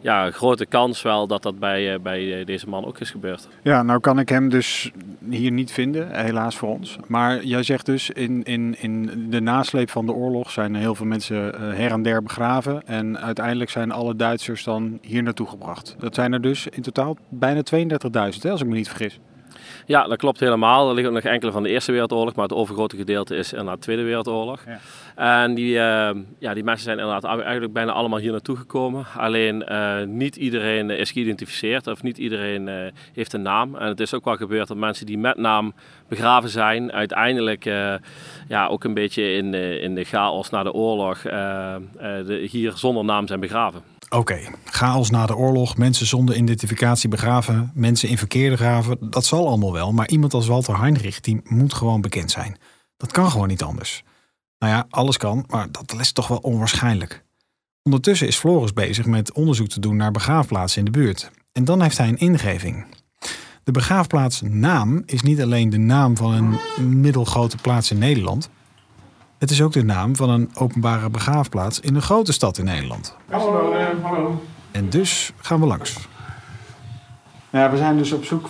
ja, 0.00 0.30
grote 0.30 0.66
kans 0.66 1.02
wel 1.02 1.26
dat 1.26 1.42
dat 1.42 1.58
bij, 1.58 2.00
bij 2.00 2.44
deze 2.44 2.68
man 2.68 2.84
ook 2.84 3.00
is 3.00 3.10
gebeurd. 3.10 3.48
Ja, 3.62 3.82
nou 3.82 4.00
kan 4.00 4.18
ik 4.18 4.28
hem 4.28 4.48
dus 4.48 4.90
hier 5.28 5.50
niet 5.50 5.72
vinden, 5.72 6.14
helaas 6.14 6.56
voor 6.56 6.68
ons. 6.68 6.96
Maar 7.06 7.44
jij 7.44 7.62
zegt 7.62 7.86
dus, 7.86 8.10
in, 8.10 8.42
in, 8.42 8.59
in 8.78 9.26
de 9.30 9.40
nasleep 9.40 9.90
van 9.90 10.06
de 10.06 10.12
oorlog 10.12 10.50
zijn 10.50 10.74
heel 10.74 10.94
veel 10.94 11.06
mensen 11.06 11.54
eh, 11.54 11.60
her 11.60 11.90
en 11.90 12.02
der 12.02 12.22
begraven. 12.22 12.86
En 12.86 13.18
uiteindelijk 13.18 13.70
zijn 13.70 13.90
alle 13.90 14.16
Duitsers 14.16 14.64
dan 14.64 14.98
hier 15.02 15.22
naartoe 15.22 15.46
gebracht. 15.46 15.96
Dat 15.98 16.14
zijn 16.14 16.32
er 16.32 16.40
dus 16.40 16.66
in 16.66 16.82
totaal 16.82 17.16
bijna 17.28 17.62
32.000, 17.74 18.42
hè, 18.42 18.50
als 18.50 18.60
ik 18.60 18.66
me 18.66 18.74
niet 18.74 18.88
vergis. 18.88 19.20
Ja, 19.86 20.04
dat 20.08 20.18
klopt 20.18 20.40
helemaal. 20.40 20.88
Er 20.88 20.94
liggen 20.94 21.14
ook 21.16 21.22
nog 21.22 21.32
enkele 21.32 21.52
van 21.52 21.62
de 21.62 21.68
Eerste 21.68 21.92
Wereldoorlog, 21.92 22.34
maar 22.34 22.44
het 22.44 22.54
overgrote 22.54 22.96
gedeelte 22.96 23.36
is 23.36 23.50
inderdaad 23.50 23.74
de 23.76 23.80
Tweede 23.82 24.02
Wereldoorlog. 24.02 24.60
Ja. 24.66 24.78
En 25.42 25.54
die, 25.54 25.78
eh, 25.78 26.10
ja, 26.38 26.54
die 26.54 26.64
mensen 26.64 26.84
zijn 26.84 26.98
inderdaad 26.98 27.24
eigenlijk 27.40 27.72
bijna 27.72 27.92
allemaal 27.92 28.18
hier 28.18 28.30
naartoe 28.30 28.56
gekomen. 28.56 29.06
Alleen 29.16 29.64
eh, 29.66 30.02
niet 30.02 30.36
iedereen 30.36 30.90
is 30.90 31.10
geïdentificeerd 31.10 31.86
of 31.86 32.02
niet 32.02 32.18
iedereen 32.18 32.68
eh, 32.68 32.74
heeft 33.12 33.32
een 33.32 33.42
naam. 33.42 33.74
En 33.74 33.86
het 33.88 34.00
is 34.00 34.14
ook 34.14 34.24
wel 34.24 34.36
gebeurd 34.36 34.68
dat 34.68 34.76
mensen 34.76 35.06
die 35.06 35.18
met 35.18 35.36
naam 35.36 35.72
begraven 36.08 36.48
zijn, 36.50 36.92
uiteindelijk 36.92 37.64
eh, 37.66 37.94
ja, 38.48 38.66
ook 38.66 38.84
een 38.84 38.94
beetje 38.94 39.32
in, 39.32 39.50
de- 39.50 39.78
in 39.80 39.94
de 39.94 40.04
chaos 40.04 40.50
na 40.50 40.62
de 40.62 40.72
oorlog 40.72 41.18
de, 41.22 42.46
hier 42.50 42.72
zonder 42.74 43.04
naam 43.04 43.26
zijn 43.26 43.40
begraven. 43.40 43.82
Oké, 44.16 44.40
chaos 44.64 45.10
na 45.10 45.26
de 45.26 45.36
oorlog, 45.36 45.76
mensen 45.76 46.06
zonder 46.06 46.36
identificatie 46.36 47.08
begraven, 47.08 47.70
mensen 47.74 48.08
in 48.08 48.18
verkeerde 48.18 48.56
graven, 48.56 49.10
dat 49.10 49.24
zal 49.24 49.46
allemaal 49.46 49.72
wel. 49.72 49.92
Maar 49.92 50.08
iemand 50.08 50.34
als 50.34 50.46
Walter 50.46 50.80
Heinrich, 50.80 51.20
die 51.20 51.40
moet 51.44 51.74
gewoon 51.74 52.00
bekend 52.00 52.30
zijn. 52.30 52.56
Dat 52.96 53.12
kan 53.12 53.30
gewoon 53.30 53.48
niet 53.48 53.62
anders. 53.62 54.02
Nou 54.58 54.72
ja, 54.72 54.86
alles 54.90 55.16
kan, 55.16 55.44
maar 55.48 55.68
dat 55.70 55.94
is 56.00 56.12
toch 56.12 56.28
wel 56.28 56.38
onwaarschijnlijk. 56.38 57.24
Ondertussen 57.82 58.26
is 58.26 58.36
Floris 58.36 58.72
bezig 58.72 59.06
met 59.06 59.32
onderzoek 59.32 59.68
te 59.68 59.80
doen 59.80 59.96
naar 59.96 60.10
begraafplaatsen 60.10 60.78
in 60.78 60.84
de 60.84 60.98
buurt. 60.98 61.30
En 61.52 61.64
dan 61.64 61.82
heeft 61.82 61.98
hij 61.98 62.08
een 62.08 62.18
ingeving. 62.18 62.86
De 63.64 63.72
begraafplaatsnaam 63.72 65.02
is 65.06 65.22
niet 65.22 65.42
alleen 65.42 65.70
de 65.70 65.78
naam 65.78 66.16
van 66.16 66.32
een 66.32 67.00
middelgrote 67.00 67.56
plaats 67.56 67.90
in 67.90 67.98
Nederland. 67.98 68.50
Het 69.40 69.50
is 69.50 69.62
ook 69.62 69.72
de 69.72 69.84
naam 69.84 70.16
van 70.16 70.30
een 70.30 70.50
openbare 70.54 71.10
begraafplaats 71.10 71.80
in 71.80 71.94
een 71.94 72.02
grote 72.02 72.32
stad 72.32 72.58
in 72.58 72.64
Nederland. 72.64 73.16
En 74.70 74.88
dus 74.88 75.32
gaan 75.36 75.60
we 75.60 75.66
langs. 75.66 75.96
Nou 77.50 77.64
ja, 77.64 77.70
we 77.70 77.76
zijn 77.76 77.96
dus 77.96 78.12
op 78.12 78.24
zoek. 78.24 78.48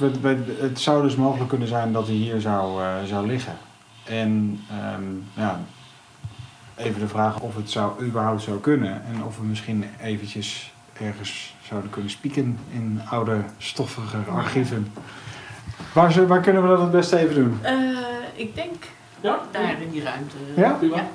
Het 0.59 0.81
zou 0.81 1.03
dus 1.03 1.17
mogelijk 1.17 1.49
kunnen 1.49 1.69
zijn 1.69 1.93
dat 1.93 2.07
hij 2.07 2.15
hier 2.15 2.41
zou, 2.41 2.83
eh, 2.83 2.95
zou 3.05 3.27
liggen. 3.27 3.57
En 4.05 4.61
ehm, 4.71 5.03
ja, 5.35 5.61
even 6.77 7.01
de 7.01 7.09
vraag 7.09 7.41
of 7.41 7.57
het 7.57 7.71
zou, 7.71 8.05
überhaupt 8.05 8.43
zou 8.43 8.59
kunnen. 8.59 9.05
En 9.05 9.25
of 9.25 9.39
we 9.39 9.45
misschien 9.45 9.85
eventjes 10.01 10.73
ergens 11.01 11.55
zouden 11.69 11.91
kunnen 11.91 12.11
spieken 12.11 12.59
in 12.73 13.01
oude 13.11 13.45
stoffige 13.59 14.19
archieven. 14.31 14.93
Waar, 15.95 16.27
waar 16.27 16.41
kunnen 16.41 16.63
we 16.63 16.69
dat 16.69 16.81
het 16.81 16.91
beste 16.91 17.19
even 17.19 17.35
doen? 17.35 17.59
Eh, 17.63 17.75
ik 18.35 18.55
denk 18.55 18.85
daar 19.21 19.83
in 19.83 19.91
die 19.91 20.03
ruimte. 20.03 20.37
Ja? 20.57 21.09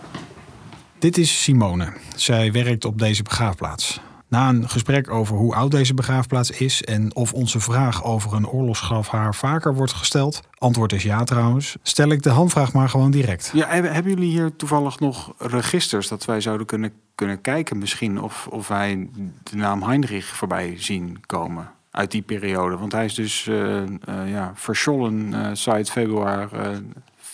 Dit 1.00 1.18
is 1.18 1.44
Simone. 1.44 1.94
Zij 2.16 2.52
werkt 2.52 2.86
op 2.86 3.00
deze 3.00 3.24
begraafplaats. 3.24 4.00
Na 4.28 4.50
een 4.50 4.70
gesprek 4.70 5.12
over 5.12 5.36
hoe 5.36 5.56
oud 5.56 5.72
deze 5.72 5.94
begraafplaats 5.94 6.52
is 6.52 6.84
en 6.84 7.16
of 7.16 7.34
onze 7.34 7.60
vraag 7.60 8.04
over 8.04 8.34
een 8.34 8.48
oorlogsgraf 8.48 9.08
haar 9.08 9.36
vaker 9.36 9.76
wordt 9.76 9.94
gesteld, 9.94 10.42
antwoord 10.58 10.94
is 10.94 11.04
ja 11.04 11.24
trouwens, 11.24 11.76
stel 11.82 12.10
ik 12.10 12.24
de 12.24 12.30
handvraag 12.30 12.74
maar 12.74 12.90
gewoon 12.90 13.12
direct. 13.12 13.52
Ja, 13.54 13.68
hebben 13.68 14.12
jullie 14.12 14.30
hier 14.30 14.56
toevallig 14.56 15.00
nog 15.00 15.34
registers 15.38 16.08
dat 16.08 16.26
wij 16.26 16.42
zouden 16.42 16.66
kunnen, 16.66 16.92
kunnen 17.16 17.42
kijken 17.42 17.78
misschien 17.78 18.22
of, 18.22 18.48
of 18.50 18.68
wij 18.68 19.10
de 19.44 19.56
naam 19.56 19.84
Heinrich 19.84 20.26
voorbij 20.26 20.74
zien 20.78 21.18
komen 21.26 21.72
uit 21.92 22.12
die 22.12 22.22
periode? 22.22 22.78
Want 22.78 22.92
hij 22.92 23.06
is 23.06 23.14
dus 23.14 23.48
eh 23.48 23.82
eh, 23.82 23.88
ja, 24.26 24.52
verschollen 24.56 25.34
eh 25.34 25.50
seit 25.54 25.92
februari 25.92 26.48
eh, 26.52 26.70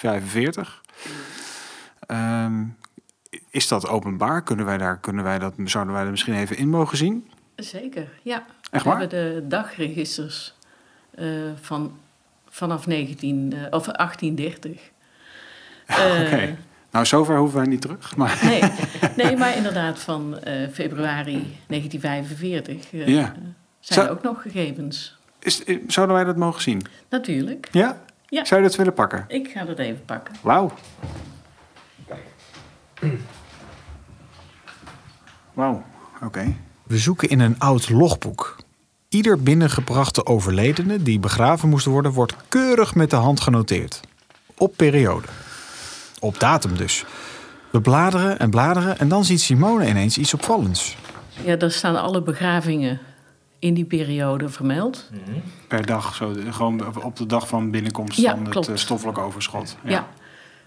45. 0.10 0.82
Ehm, 2.08 2.64
is 3.50 3.68
dat 3.68 3.88
openbaar? 3.88 4.44
Kunnen 4.44 4.66
wij 4.66 4.78
daar, 4.78 5.00
kunnen 5.00 5.24
wij 5.24 5.40
dat, 5.40 5.54
zouden 5.66 5.94
wij 5.94 6.04
er 6.04 6.12
misschien 6.12 6.34
even 6.36 6.58
in 6.58 6.70
mogen 6.70 6.98
zien? 6.98 7.30
Zeker, 7.56 8.08
ja. 8.22 8.46
Echt 8.72 8.84
we 8.84 8.90
waar? 8.90 9.00
hebben 9.00 9.20
de 9.36 9.48
dagregisters 9.48 10.54
eh, 11.16 11.28
van, 11.62 11.98
vanaf 12.50 12.88
19, 12.88 13.54
eh, 13.54 13.60
of 13.70 13.86
1830. 13.86 14.82
Eh, 15.86 16.22
Oké. 16.26 16.58
Nou, 16.92 17.06
zover 17.06 17.38
hoeven 17.38 17.58
wij 17.58 17.68
niet 17.68 17.82
terug. 17.82 18.16
Maar 18.16 18.40
nee, 18.44 18.62
nee, 19.26 19.38
maar 19.38 19.56
inderdaad 19.56 20.00
van 20.00 20.38
februari 20.74 21.58
1945 21.68 22.92
eh, 22.92 23.08
Ja. 23.08 23.34
zijn 23.80 24.06
er 24.06 24.12
ook 24.12 24.24
nog 24.24 24.42
gegevens. 24.42 25.18
is, 25.40 25.64
zouden 25.88 26.16
wij 26.16 26.26
dat 26.26 26.38
mogen 26.38 26.62
zien? 26.62 26.82
Natuurlijk. 27.10 27.68
Ja? 27.72 28.02
Ja. 28.32 28.46
Zou 28.46 28.62
je 28.62 28.67
dat 28.67 28.78
willen 28.78 28.94
pakken? 28.94 29.26
Ik 29.28 29.48
ga 29.48 29.63
dat 29.63 29.78
even 29.78 30.06
pakken. 30.06 30.36
Wauw. 30.41 30.72
Wauw, 35.54 35.84
oké. 36.24 36.56
We 36.84 36.98
zoeken 36.98 37.30
in 37.30 37.39
een 37.39 37.60
oud 37.60 37.89
logboek. 37.89 38.56
Ieder 39.10 39.44
binnengebrachte 39.44 40.26
overledene 40.26 41.04
die 41.04 41.20
begraven 41.20 41.70
moest 41.70 41.86
worden, 41.86 42.12
wordt 42.12 42.36
keurig 42.50 42.96
met 42.96 43.10
de 43.10 43.15
hand 43.15 43.41
genoteerd. 43.41 44.00
Op 44.58 44.74
periode. 44.76 45.28
Op 46.20 46.39
datum 46.39 46.78
dus. 46.78 47.06
We 47.70 47.82
bladeren 47.82 48.39
en 48.39 48.50
bladeren 48.50 49.00
en 49.00 49.08
dan 49.08 49.26
ziet 49.26 49.41
Simone 49.41 49.88
ineens 49.88 50.17
iets 50.17 50.34
opvallends. 50.34 50.98
Ja, 51.44 51.56
daar 51.56 51.72
staan 51.72 52.02
alle 52.02 52.22
begravingen 52.22 53.00
in 53.62 53.74
die 53.74 53.86
periode 53.86 54.50
vermeld. 54.50 55.10
Per 55.67 55.86
dag, 55.86 56.15
zo, 56.15 56.34
gewoon 56.50 57.04
op 57.04 57.15
de 57.15 57.26
dag 57.26 57.47
van 57.47 57.71
binnenkomst 57.71 58.17
Ja, 58.19 58.32
van 58.32 58.39
het 58.39 58.50
klopt. 58.50 58.67
eh, 58.67 58.76
stoffelijk 58.76 59.17
overschot. 59.17 59.78
Ja. 59.84 60.08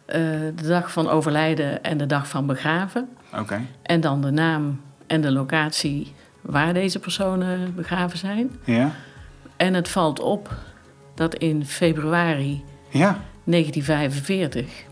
Eh, 0.06 0.20
de 0.54 0.66
dag 0.66 0.92
van 0.92 1.08
overlijden 1.08 1.82
en 1.82 1.96
de 1.98 2.06
dag 2.06 2.28
van 2.28 2.46
begraven. 2.46 3.08
Oké. 3.38 3.60
En 3.82 4.00
dan 4.00 4.20
de 4.20 4.30
naam 4.30 4.80
en 5.06 5.20
de 5.20 5.32
locatie 5.32 6.12
waar 6.40 6.74
deze 6.74 6.98
personen 6.98 7.74
begraven 7.74 8.18
zijn. 8.18 8.50
Ja? 8.64 8.90
En 9.56 9.74
het 9.74 9.88
valt 9.88 10.20
op 10.20 10.50
dat 11.14 11.34
in 11.34 11.66
februari 11.66 12.64
Ja? 12.88 13.18
1945 13.44 14.84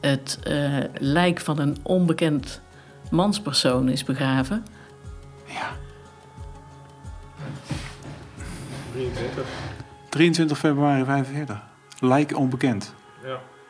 het 0.00 0.38
eh, 0.42 0.78
lijk 0.98 1.40
van 1.40 1.58
een 1.58 1.76
onbekend 1.82 2.60
manspersoon 3.10 3.88
is 3.88 4.04
begraven. 4.04 4.64
23 10.08 10.58
februari 10.58 11.04
45. 11.04 11.62
Lijk 12.00 12.36
onbekend. 12.36 12.94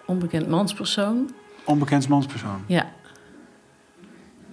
Onbekend 0.07 0.49
manspersoon, 0.49 1.31
Onbekend 1.65 2.09
manspersoon. 2.09 2.65
ja. 2.67 2.93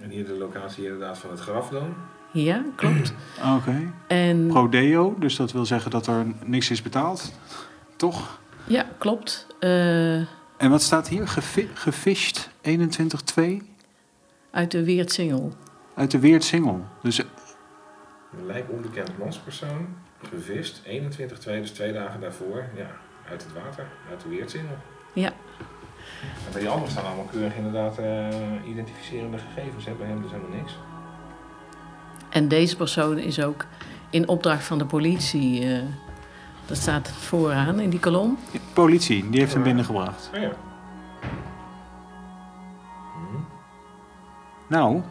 En 0.00 0.10
hier 0.10 0.26
de 0.26 0.32
locatie 0.38 0.84
inderdaad 0.84 1.18
van 1.18 1.30
het 1.30 1.40
graf 1.40 1.68
dan. 1.68 1.94
Ja, 2.32 2.64
klopt. 2.76 3.12
Oké. 3.56 3.92
En 4.06 4.46
Prodeo, 4.46 5.16
dus 5.18 5.36
dat 5.36 5.52
wil 5.52 5.64
zeggen 5.66 5.90
dat 5.90 6.06
er 6.06 6.26
niks 6.44 6.70
is 6.70 6.82
betaald. 6.82 7.32
Toch? 7.96 8.40
ja, 8.64 8.86
klopt. 8.98 9.46
Eh, 9.58 10.14
En 10.56 10.70
wat 10.70 10.82
staat 10.82 11.08
hier? 11.08 11.28
Gefi 11.28 11.68
gefisht 11.74 12.50
21-2 12.62 13.40
uit 14.50 14.70
de 14.70 14.84
Weertsingel. 14.84 15.52
uit 15.94 16.10
de 16.10 16.18
Weertsingel. 16.18 16.84
Dus 17.02 17.18
Een 17.18 18.46
lijk 18.46 18.70
onbekend 18.70 19.18
manspersoon, 19.18 19.86
gevist, 20.28 20.80
21 20.84 21.38
2, 21.38 21.60
dus 21.60 21.70
twee 21.70 21.92
dagen 21.92 22.20
daarvoor, 22.20 22.64
ja, 22.76 22.90
uit 23.30 23.42
het 23.44 23.52
water, 23.64 23.86
uit 24.10 24.20
de 24.22 24.28
Weertsingel. 24.28 24.76
Ja, 25.12 25.32
En 26.20 26.52
bij 26.52 26.60
die 26.60 26.70
anderen 26.70 26.90
staan 26.90 27.04
allemaal 27.04 27.28
keurig 27.32 27.54
inderdaad 27.54 27.98
eh, 27.98 28.26
identificerende 28.68 29.38
gegevens, 29.38 29.84
hè, 29.84 29.92
bij 29.92 30.06
hem 30.06 30.22
dus 30.22 30.30
helemaal 30.30 30.56
niks. 30.56 30.78
en 32.30 32.48
deze 32.48 32.76
persoon 32.76 33.18
is 33.18 33.42
ook 33.42 33.64
in 34.10 34.28
opdracht 34.28 34.64
van 34.64 34.78
de 34.78 34.86
politie. 34.86 35.74
eh, 35.74 35.82
dat 36.66 36.76
staat 36.76 37.10
vooraan 37.10 37.80
in 37.80 37.90
die 37.90 38.00
kolom. 38.00 38.38
politie, 38.72 39.30
die 39.30 39.40
heeft 39.40 39.52
hem 39.52 39.62
binnengebracht. 39.62 40.30
Oh 40.34 40.40
ja. 40.40 40.50
Nou, 44.66 45.02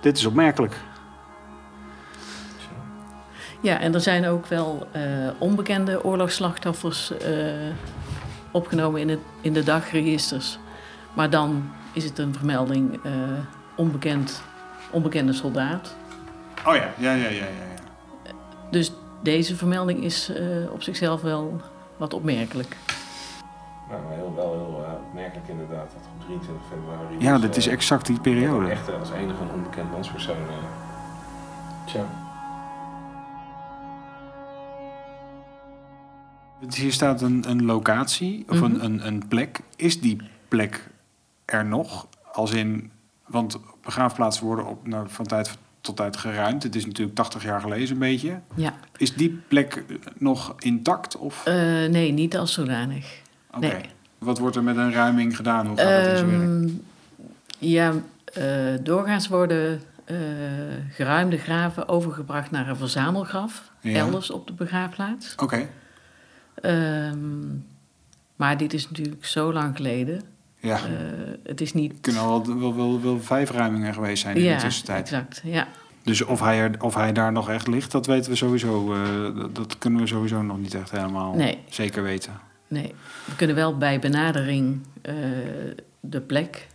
dit 0.00 0.16
is 0.16 0.24
opmerkelijk. 0.26 0.76
Ja, 3.60 3.80
en 3.80 3.94
er 3.94 4.00
zijn 4.00 4.26
ook 4.26 4.46
wel 4.46 4.86
eh, 4.92 5.02
onbekende 5.38 6.04
oorlogsslachtoffers 6.04 7.18
eh, 7.18 7.32
opgenomen 8.50 9.00
in, 9.00 9.08
het, 9.08 9.20
in 9.40 9.52
de 9.52 9.62
dagregisters. 9.62 10.58
Maar 11.14 11.30
dan 11.30 11.70
is 11.92 12.04
het 12.04 12.18
een 12.18 12.34
vermelding 12.34 13.04
eh, 13.04 13.12
onbekend, 13.76 14.42
onbekende 14.90 15.32
soldaat. 15.32 15.96
Oh 16.66 16.74
ja, 16.74 16.92
ja, 16.96 17.12
ja, 17.12 17.28
ja, 17.28 17.28
ja. 17.28 17.46
ja. 18.24 18.32
Dus 18.70 18.92
deze 19.22 19.56
vermelding 19.56 20.02
is 20.04 20.28
eh, 20.28 20.72
op 20.72 20.82
zichzelf 20.82 21.22
wel 21.22 21.60
wat 21.96 22.14
opmerkelijk. 22.14 22.76
Nou, 23.88 24.02
maar 24.02 24.12
heel, 24.12 24.32
wel 24.36 24.52
heel 24.52 25.00
opmerkelijk 25.08 25.48
inderdaad 25.48 25.90
dat 25.92 26.08
op 26.16 26.24
23 26.24 26.64
februari... 26.68 27.14
Ja, 27.18 27.32
dus, 27.32 27.42
dat 27.42 27.56
is 27.56 27.66
exact 27.66 28.06
die 28.06 28.20
periode. 28.20 28.70
Echt 28.70 28.92
als 28.98 29.10
enige 29.10 29.42
een 29.42 29.50
onbekend 29.54 29.90
manspersoon. 29.90 30.36
Tja. 31.84 32.04
Hier 36.76 36.92
staat 36.92 37.22
een, 37.22 37.44
een 37.48 37.64
locatie 37.64 38.44
of 38.48 38.54
Mhm. 38.60 38.64
een, 38.64 38.84
een, 38.84 39.06
een 39.06 39.28
plek. 39.28 39.60
Is 39.76 40.00
die 40.00 40.20
plek 40.48 40.88
er 41.44 41.64
nog? 41.64 42.06
Als 42.32 42.52
in, 42.52 42.90
want 43.26 43.58
begraafplaatsen 43.82 44.44
worden 44.44 44.66
op, 44.66 44.86
nou, 44.86 45.06
van 45.10 45.26
tijd 45.26 45.50
tot 45.80 45.96
tijd 45.96 46.16
geruimd. 46.16 46.62
Het 46.62 46.74
is 46.76 46.86
natuurlijk 46.86 47.16
80 47.16 47.42
jaar 47.44 47.60
geleden 47.60 47.90
een 47.90 47.98
beetje. 47.98 48.40
Ja, 48.54 48.74
Is 48.96 49.14
die 49.14 49.40
plek 49.48 49.84
nog 50.16 50.54
intact? 50.58 51.16
Of? 51.16 51.46
Eh, 51.46 51.54
nee, 51.88 52.12
niet 52.12 52.36
als 52.36 52.52
zodanig. 52.52 53.20
Oké. 53.50 53.66
nee. 53.66 53.80
Wat 54.18 54.38
wordt 54.38 54.56
er 54.56 54.62
met 54.62 54.76
een 54.76 54.92
ruiming 54.92 55.36
gedaan? 55.36 55.66
Hoe 55.66 55.76
gaat 55.78 56.04
dat 56.04 56.10
in 56.10 56.16
zijn 56.16 56.30
werk? 56.30 56.42
Ehm, 56.62 56.68
ja, 57.58 57.92
eh, 58.34 58.44
doorgaans 58.82 59.28
worden 59.28 59.80
eh, 60.04 60.16
geruimde 60.90 61.36
graven 61.38 61.88
overgebracht 61.88 62.50
naar 62.50 62.68
een 62.68 62.76
verzamelgraf. 62.76 63.70
Ja. 63.80 63.94
Elders 63.98 64.30
op 64.30 64.46
de 64.46 64.52
begraafplaats. 64.52 65.34
Oké, 65.36 65.68
Ehm, 66.60 67.46
maar 68.36 68.56
dit 68.56 68.72
is 68.72 68.88
natuurlijk 68.88 69.24
zo 69.24 69.52
lang 69.52 69.76
geleden. 69.76 70.22
ja. 70.60 70.76
Eh, 70.76 70.82
het 71.42 71.60
is 71.60 71.72
niet... 71.74 71.92
Er 71.92 71.98
kunnen 72.00 72.22
al 72.22 72.46
wel, 72.46 72.58
wel, 72.58 72.76
wel, 72.76 73.00
wel 73.02 73.20
vijf 73.20 73.50
ruimingen 73.50 73.94
geweest 73.94 74.22
zijn 74.22 74.36
in 74.36 74.42
ja, 74.42 74.56
de 74.56 74.62
tussentijd. 74.62 75.00
exact. 75.00 75.40
Ja. 75.44 75.68
Dus 76.02 76.22
of 76.24 76.40
hij, 76.40 76.58
er, 76.60 76.70
of 76.82 76.94
hij 76.94 77.12
daar 77.12 77.32
nog 77.32 77.50
echt 77.50 77.66
ligt, 77.66 77.90
dat 77.92 78.06
weten 78.06 78.30
we 78.30 78.36
sowieso. 78.36 78.94
eh, 78.94 79.36
dat, 79.36 79.54
dat 79.54 79.78
kunnen 79.78 80.00
we 80.00 80.06
sowieso 80.06 80.42
nog 80.42 80.58
niet 80.58 80.74
echt 80.74 80.90
helemaal 80.90 81.34
Nee. 81.34 81.58
zeker 81.68 82.02
weten. 82.02 82.32
Nee, 82.68 82.94
we 83.24 83.34
kunnen 83.36 83.56
wel 83.56 83.76
bij 83.78 83.98
benadering 83.98 84.80
eh, 85.02 85.14
de 86.00 86.20
plek 86.20 86.66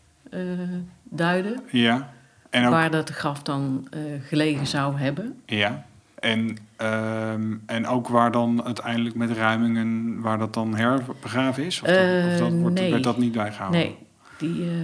duiden... 1.04 1.60
Ja. 1.72 2.13
En 2.50 2.65
ook, 2.65 2.72
waar 2.72 2.91
dat 2.91 3.10
graf 3.10 3.43
dan 3.43 3.88
gelegen 4.28 4.67
zou 4.67 4.98
hebben. 4.98 5.41
ja. 5.46 5.86
En, 6.23 6.57
ehm, 6.75 7.53
en 7.65 7.88
ook 7.88 8.07
waar 8.07 8.31
dan 8.31 8.63
uiteindelijk 8.63 9.15
met 9.15 9.31
ruimingen, 9.31 10.21
waar 10.21 10.38
dat 10.38 10.53
dan 10.53 10.75
herbegraven 10.75 11.65
is? 11.65 11.81
Of, 11.81 11.88
dat, 11.88 11.97
of 11.97 12.38
dat 12.39 12.51
Eh, 12.51 12.59
wordt, 12.59 12.79
nee. 12.79 12.91
werd 12.91 13.03
dat 13.03 13.17
niet 13.17 13.31
bijgehouden? 13.31 13.79
Nee, 13.79 13.97
die... 14.38 14.63
eh, 14.63 14.75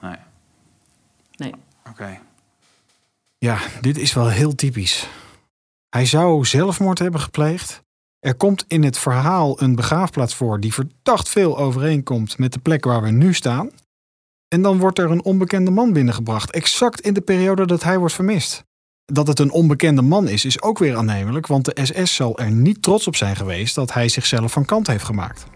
Nee. 0.00 0.16
nee. 1.36 1.52
Oké. 1.90 2.18
Ja, 3.38 3.58
dit 3.80 3.98
is 3.98 4.12
wel 4.14 4.28
heel 4.28 4.54
typisch. 4.54 5.08
Hij 5.88 6.06
zou 6.06 6.44
zelfmoord 6.44 6.98
hebben 6.98 7.20
gepleegd. 7.20 7.82
Er 8.20 8.34
komt 8.34 8.64
in 8.68 8.84
het 8.84 8.98
verhaal 8.98 9.62
een 9.62 9.74
begraafplaats 9.74 10.34
voor 10.34 10.60
die 10.60 10.74
verdacht 10.74 11.28
veel 11.28 11.58
overeenkomt 11.58 12.38
met 12.38 12.52
de 12.52 12.58
plek 12.58 12.84
waar 12.84 13.02
we 13.02 13.10
nu 13.10 13.34
staan. 13.34 13.70
En 14.48 14.62
dan 14.62 14.78
wordt 14.78 14.98
er 14.98 15.10
een 15.10 15.24
onbekende 15.24 15.70
man 15.70 15.92
binnengebracht, 15.92 16.50
exact 16.50 17.00
in 17.00 17.14
de 17.14 17.20
periode 17.20 17.66
dat 17.66 17.82
hij 17.82 17.98
wordt 17.98 18.14
vermist. 18.14 18.64
Dat 19.12 19.26
het 19.26 19.38
een 19.38 19.50
onbekende 19.50 20.02
man 20.02 20.28
is, 20.28 20.44
is 20.44 20.62
ook 20.62 20.78
weer 20.78 20.96
aannemelijk, 20.96 21.46
want 21.46 21.64
de 21.64 21.78
SS 21.82 22.14
zal 22.14 22.38
er 22.38 22.50
niet 22.50 22.82
trots 22.82 23.06
op 23.06 23.16
zijn 23.16 23.36
geweest 23.36 23.74
dat 23.74 23.92
hij 23.92 24.08
zichzelf 24.08 24.52
van 24.52 24.64
kant 24.64 24.86
heeft 24.86 25.04
gemaakt. 25.04 25.46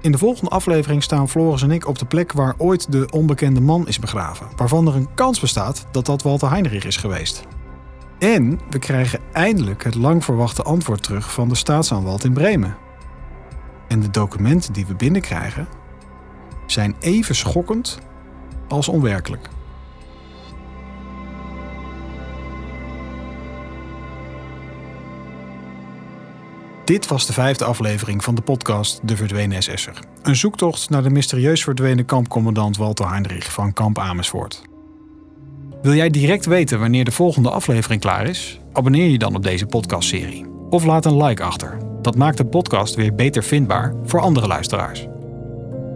In 0.00 0.12
de 0.12 0.18
volgende 0.18 0.50
aflevering 0.50 1.02
staan 1.02 1.28
Floris 1.28 1.62
en 1.62 1.70
ik 1.70 1.88
op 1.88 1.98
de 1.98 2.04
plek 2.04 2.32
waar 2.32 2.54
ooit 2.58 2.92
de 2.92 3.08
onbekende 3.10 3.60
man 3.60 3.88
is 3.88 3.98
begraven, 3.98 4.46
waarvan 4.56 4.86
er 4.86 4.94
een 4.94 5.14
kans 5.14 5.40
bestaat 5.40 5.86
dat 5.92 6.06
dat 6.06 6.22
Walter 6.22 6.50
Heinrich 6.50 6.84
is 6.84 6.96
geweest. 6.96 7.42
En 8.18 8.60
we 8.70 8.78
krijgen 8.78 9.20
eindelijk 9.32 9.84
het 9.84 9.94
lang 9.94 10.24
verwachte 10.24 10.62
antwoord 10.62 11.02
terug 11.02 11.32
van 11.32 11.48
de 11.48 11.54
staatsaanwalt 11.54 12.24
in 12.24 12.32
Bremen. 12.32 12.76
En 13.88 14.00
de 14.00 14.10
documenten 14.10 14.72
die 14.72 14.86
we 14.86 14.94
binnenkrijgen 14.94 15.68
zijn 16.66 16.94
even 17.00 17.34
schokkend 17.34 17.98
als 18.68 18.88
onwerkelijk. 18.88 19.48
Dit 26.90 27.08
was 27.08 27.26
de 27.26 27.32
vijfde 27.32 27.64
aflevering 27.64 28.24
van 28.24 28.34
de 28.34 28.40
podcast 28.40 29.00
De 29.02 29.16
Verdwenen 29.16 29.62
SS'er. 29.62 29.98
Een 30.22 30.36
zoektocht 30.36 30.90
naar 30.90 31.02
de 31.02 31.10
mysterieus 31.10 31.62
verdwenen 31.62 32.04
kampcommandant 32.04 32.76
Walter 32.76 33.08
Heinrich 33.08 33.52
van 33.52 33.72
kamp 33.72 33.98
Amersfoort. 33.98 34.62
Wil 35.82 35.94
jij 35.94 36.10
direct 36.10 36.46
weten 36.46 36.80
wanneer 36.80 37.04
de 37.04 37.10
volgende 37.10 37.50
aflevering 37.50 38.00
klaar 38.00 38.26
is? 38.26 38.60
Abonneer 38.72 39.08
je 39.08 39.18
dan 39.18 39.34
op 39.34 39.42
deze 39.42 39.66
podcastserie. 39.66 40.46
Of 40.70 40.84
laat 40.84 41.04
een 41.04 41.22
like 41.22 41.42
achter. 41.42 41.78
Dat 42.02 42.16
maakt 42.16 42.36
de 42.36 42.46
podcast 42.46 42.94
weer 42.94 43.14
beter 43.14 43.44
vindbaar 43.44 43.94
voor 44.04 44.20
andere 44.20 44.46
luisteraars. 44.46 45.06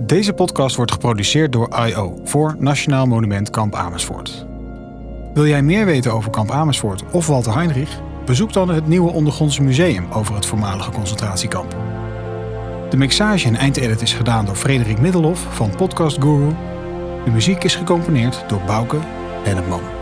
Deze 0.01 0.33
podcast 0.33 0.77
wordt 0.77 0.93
geproduceerd 0.93 1.53
door 1.53 1.87
IO 1.87 2.21
voor 2.25 2.57
Nationaal 2.59 3.07
Monument 3.07 3.51
Kamp 3.51 3.75
Amersfoort. 3.75 4.47
Wil 5.33 5.47
jij 5.47 5.63
meer 5.63 5.85
weten 5.85 6.13
over 6.13 6.31
Kamp 6.31 6.51
Amersfoort 6.51 7.03
of 7.13 7.27
Walter 7.27 7.55
Heinrich? 7.55 8.01
Bezoek 8.27 8.53
dan 8.53 8.69
het 8.69 8.87
nieuwe 8.87 9.13
ondergrondse 9.13 9.63
museum 9.63 10.07
over 10.13 10.35
het 10.35 10.47
voormalige 10.47 10.91
concentratiekamp. 10.91 11.77
De 12.91 12.97
mixage 12.97 13.47
en 13.47 13.57
eindedit 13.57 14.03
is 14.03 14.13
gedaan 14.13 14.45
door 14.45 14.57
Frederik 14.57 15.01
Middelhoff 15.01 15.47
van 15.51 15.77
Podcast 15.77 16.17
Guru. 16.23 16.49
De 17.25 17.31
muziek 17.31 17.65
is 17.65 17.75
gecomponeerd 17.75 18.45
door 18.49 18.61
Bouke 18.67 18.99
Henneman. 19.45 19.94